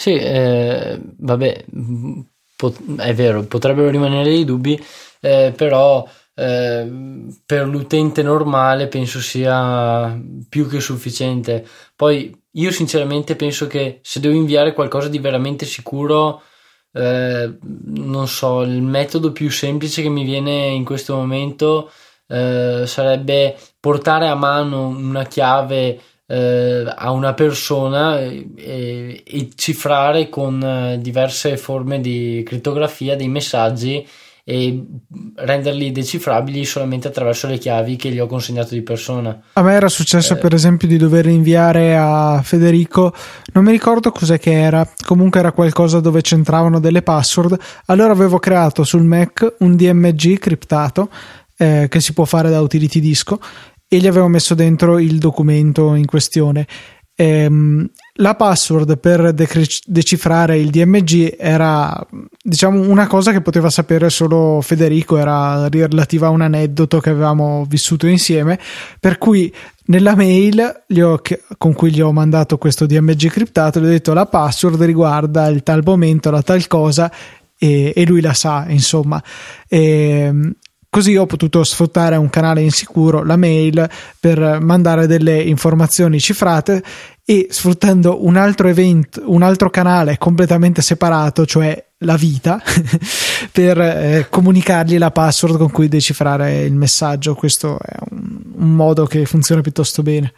Sì, 0.00 0.14
eh, 0.14 0.98
vabbè, 1.18 1.64
pot- 2.56 2.96
è 3.00 3.14
vero, 3.14 3.42
potrebbero 3.44 3.90
rimanere 3.90 4.24
dei 4.30 4.44
dubbi, 4.46 4.82
eh, 5.20 5.52
però 5.54 6.08
eh, 6.34 6.88
per 7.44 7.66
l'utente 7.66 8.22
normale 8.22 8.88
penso 8.88 9.20
sia 9.20 10.18
più 10.48 10.66
che 10.68 10.80
sufficiente. 10.80 11.66
Poi 11.94 12.34
io 12.52 12.70
sinceramente 12.70 13.36
penso 13.36 13.66
che 13.66 13.98
se 14.02 14.20
devo 14.20 14.34
inviare 14.34 14.72
qualcosa 14.72 15.08
di 15.08 15.18
veramente 15.18 15.66
sicuro, 15.66 16.42
eh, 16.92 17.58
non 17.60 18.26
so, 18.26 18.62
il 18.62 18.80
metodo 18.82 19.32
più 19.32 19.50
semplice 19.50 20.00
che 20.02 20.08
mi 20.08 20.24
viene 20.24 20.66
in 20.68 20.84
questo 20.84 21.14
momento 21.14 21.90
eh, 22.26 22.84
sarebbe 22.86 23.56
portare 23.78 24.28
a 24.28 24.34
mano 24.34 24.86
una 24.88 25.24
chiave 25.24 26.00
eh, 26.30 26.84
a 26.86 27.10
una 27.10 27.34
persona 27.34 28.20
e, 28.20 29.22
e 29.26 29.48
cifrare 29.56 30.28
con 30.28 30.62
eh, 30.62 30.98
diverse 31.00 31.56
forme 31.56 32.00
di 32.00 32.44
crittografia 32.46 33.16
dei 33.16 33.26
messaggi 33.26 34.06
e 34.44 34.82
renderli 35.34 35.90
decifrabili 35.90 36.64
solamente 36.64 37.08
attraverso 37.08 37.48
le 37.48 37.58
chiavi 37.58 37.96
che 37.96 38.10
gli 38.10 38.20
ho 38.20 38.26
consegnato 38.26 38.74
di 38.74 38.82
persona. 38.82 39.38
A 39.54 39.62
me 39.62 39.72
era 39.74 39.88
successo, 39.88 40.34
eh, 40.34 40.36
per 40.36 40.54
esempio, 40.54 40.86
di 40.86 40.96
dover 40.96 41.26
inviare 41.26 41.96
a 41.96 42.40
Federico, 42.42 43.12
non 43.52 43.64
mi 43.64 43.72
ricordo 43.72 44.12
cos'è 44.12 44.38
che 44.38 44.52
era, 44.52 44.88
comunque 45.04 45.40
era 45.40 45.50
qualcosa 45.50 45.98
dove 45.98 46.20
c'entravano 46.20 46.78
delle 46.78 47.02
password. 47.02 47.58
Allora 47.86 48.12
avevo 48.12 48.38
creato 48.38 48.84
sul 48.84 49.02
Mac 49.02 49.56
un 49.58 49.74
DMG 49.74 50.38
criptato 50.38 51.10
eh, 51.56 51.88
che 51.90 52.00
si 52.00 52.14
può 52.14 52.24
fare 52.24 52.48
da 52.48 52.60
utility 52.60 53.00
disco 53.00 53.38
e 53.92 53.98
gli 53.98 54.06
avevo 54.06 54.28
messo 54.28 54.54
dentro 54.54 55.00
il 55.00 55.18
documento 55.18 55.94
in 55.96 56.06
questione. 56.06 56.64
Ehm, 57.16 57.90
la 58.14 58.36
password 58.36 58.98
per 58.98 59.32
decre- 59.32 59.66
decifrare 59.84 60.58
il 60.58 60.70
DMG 60.70 61.34
era 61.36 62.06
diciamo 62.40 62.88
una 62.88 63.08
cosa 63.08 63.32
che 63.32 63.40
poteva 63.40 63.68
sapere 63.68 64.08
solo 64.10 64.60
Federico, 64.62 65.16
era 65.16 65.68
relativa 65.68 66.28
a 66.28 66.30
un 66.30 66.42
aneddoto 66.42 67.00
che 67.00 67.10
avevamo 67.10 67.66
vissuto 67.68 68.06
insieme, 68.06 68.60
per 69.00 69.18
cui 69.18 69.52
nella 69.86 70.14
mail 70.14 70.84
ho, 71.02 71.20
con 71.58 71.72
cui 71.72 71.92
gli 71.92 72.00
ho 72.00 72.12
mandato 72.12 72.58
questo 72.58 72.86
DMG 72.86 73.28
criptato 73.28 73.80
gli 73.80 73.86
ho 73.86 73.88
detto 73.88 74.12
la 74.14 74.26
password 74.26 74.80
riguarda 74.82 75.48
il 75.48 75.64
tal 75.64 75.82
momento, 75.84 76.30
la 76.30 76.42
tal 76.42 76.68
cosa 76.68 77.10
e, 77.58 77.92
e 77.94 78.06
lui 78.06 78.20
la 78.20 78.34
sa, 78.34 78.64
insomma. 78.68 79.22
E, 79.68 79.78
ehm, 79.80 80.54
Così 80.90 81.16
ho 81.16 81.24
potuto 81.24 81.62
sfruttare 81.62 82.16
un 82.16 82.28
canale 82.30 82.62
insicuro, 82.62 83.22
la 83.22 83.36
mail, 83.36 83.88
per 84.18 84.58
mandare 84.60 85.06
delle 85.06 85.40
informazioni 85.40 86.18
cifrate 86.18 86.82
e 87.24 87.46
sfruttando 87.48 88.26
un 88.26 88.36
altro 88.36 88.66
evento, 88.66 89.22
un 89.26 89.42
altro 89.42 89.70
canale 89.70 90.18
completamente 90.18 90.82
separato, 90.82 91.46
cioè 91.46 91.80
la 91.98 92.16
vita, 92.16 92.60
per 93.52 93.80
eh, 93.80 94.26
comunicargli 94.28 94.98
la 94.98 95.12
password 95.12 95.58
con 95.58 95.70
cui 95.70 95.86
decifrare 95.86 96.62
il 96.64 96.74
messaggio. 96.74 97.36
Questo 97.36 97.78
è 97.78 97.94
un, 98.10 98.40
un 98.56 98.74
modo 98.74 99.06
che 99.06 99.26
funziona 99.26 99.60
piuttosto 99.60 100.02
bene. 100.02 100.32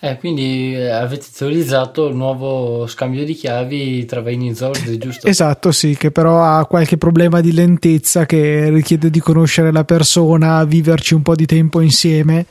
Eh, 0.00 0.16
quindi 0.16 0.74
eh, 0.76 0.90
avete 0.90 1.26
teorizzato 1.36 2.06
il 2.06 2.14
nuovo 2.14 2.86
scambio 2.86 3.24
di 3.24 3.34
chiavi 3.34 4.04
tra 4.04 4.22
Vaini 4.22 4.50
e 4.50 4.54
Zord, 4.54 4.96
giusto? 4.96 5.26
Esatto, 5.28 5.72
sì, 5.72 5.96
che 5.96 6.12
però 6.12 6.42
ha 6.42 6.66
qualche 6.66 6.96
problema 6.96 7.40
di 7.40 7.52
lentezza 7.52 8.24
che 8.24 8.70
richiede 8.70 9.10
di 9.10 9.18
conoscere 9.18 9.72
la 9.72 9.84
persona, 9.84 10.64
viverci 10.64 11.14
un 11.14 11.22
po' 11.22 11.34
di 11.34 11.46
tempo 11.46 11.80
insieme. 11.80 12.46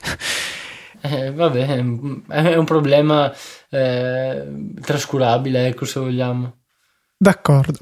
Eh, 1.00 1.32
vabbè, 1.32 1.68
è 2.28 2.56
un 2.56 2.66
problema 2.66 3.34
eh, 3.70 4.46
trascurabile, 4.82 5.68
ecco 5.68 5.86
se 5.86 6.00
vogliamo. 6.02 6.56
D'accordo. 7.18 7.80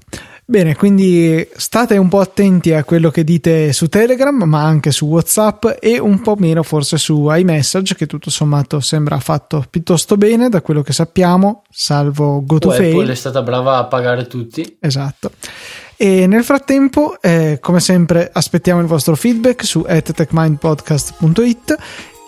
Bene, 0.47 0.75
quindi 0.75 1.47
state 1.55 1.97
un 1.97 2.07
po' 2.07 2.19
attenti 2.19 2.71
a 2.71 2.83
quello 2.83 3.09
che 3.09 3.23
dite 3.23 3.73
su 3.73 3.87
Telegram, 3.87 4.43
ma 4.43 4.61
anche 4.61 4.91
su 4.91 5.07
WhatsApp 5.07 5.65
e 5.79 5.97
un 5.97 6.21
po' 6.21 6.35
meno 6.37 6.61
forse 6.61 6.99
su 6.99 7.27
iMessage, 7.27 7.95
che 7.95 8.05
tutto 8.05 8.29
sommato 8.29 8.79
sembra 8.79 9.19
fatto 9.19 9.65
piuttosto 9.67 10.17
bene 10.17 10.47
da 10.47 10.61
quello 10.61 10.83
che 10.83 10.93
sappiamo, 10.93 11.63
salvo 11.71 12.43
GoToFail. 12.45 12.95
Apple 12.95 13.11
è 13.11 13.15
stata 13.15 13.41
brava 13.41 13.77
a 13.77 13.85
pagare 13.85 14.27
tutti. 14.27 14.77
Esatto. 14.79 15.31
E 15.97 16.27
nel 16.27 16.43
frattempo, 16.43 17.19
eh, 17.21 17.57
come 17.59 17.79
sempre, 17.79 18.29
aspettiamo 18.31 18.81
il 18.81 18.87
vostro 18.87 19.15
feedback 19.15 19.65
su 19.65 19.83
techmindpodcast.it 19.83 21.77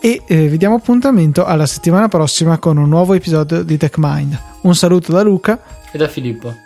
e 0.02 0.24
eh, 0.26 0.48
vi 0.48 0.58
diamo 0.58 0.76
appuntamento 0.76 1.46
alla 1.46 1.68
settimana 1.68 2.08
prossima 2.08 2.58
con 2.58 2.78
un 2.78 2.90
nuovo 2.90 3.14
episodio 3.14 3.62
di 3.62 3.78
TechMind. 3.78 4.42
Un 4.62 4.76
saluto 4.76 5.12
da 5.12 5.22
Luca 5.22 5.62
e 5.92 5.98
da 6.00 6.08
Filippo. 6.08 6.66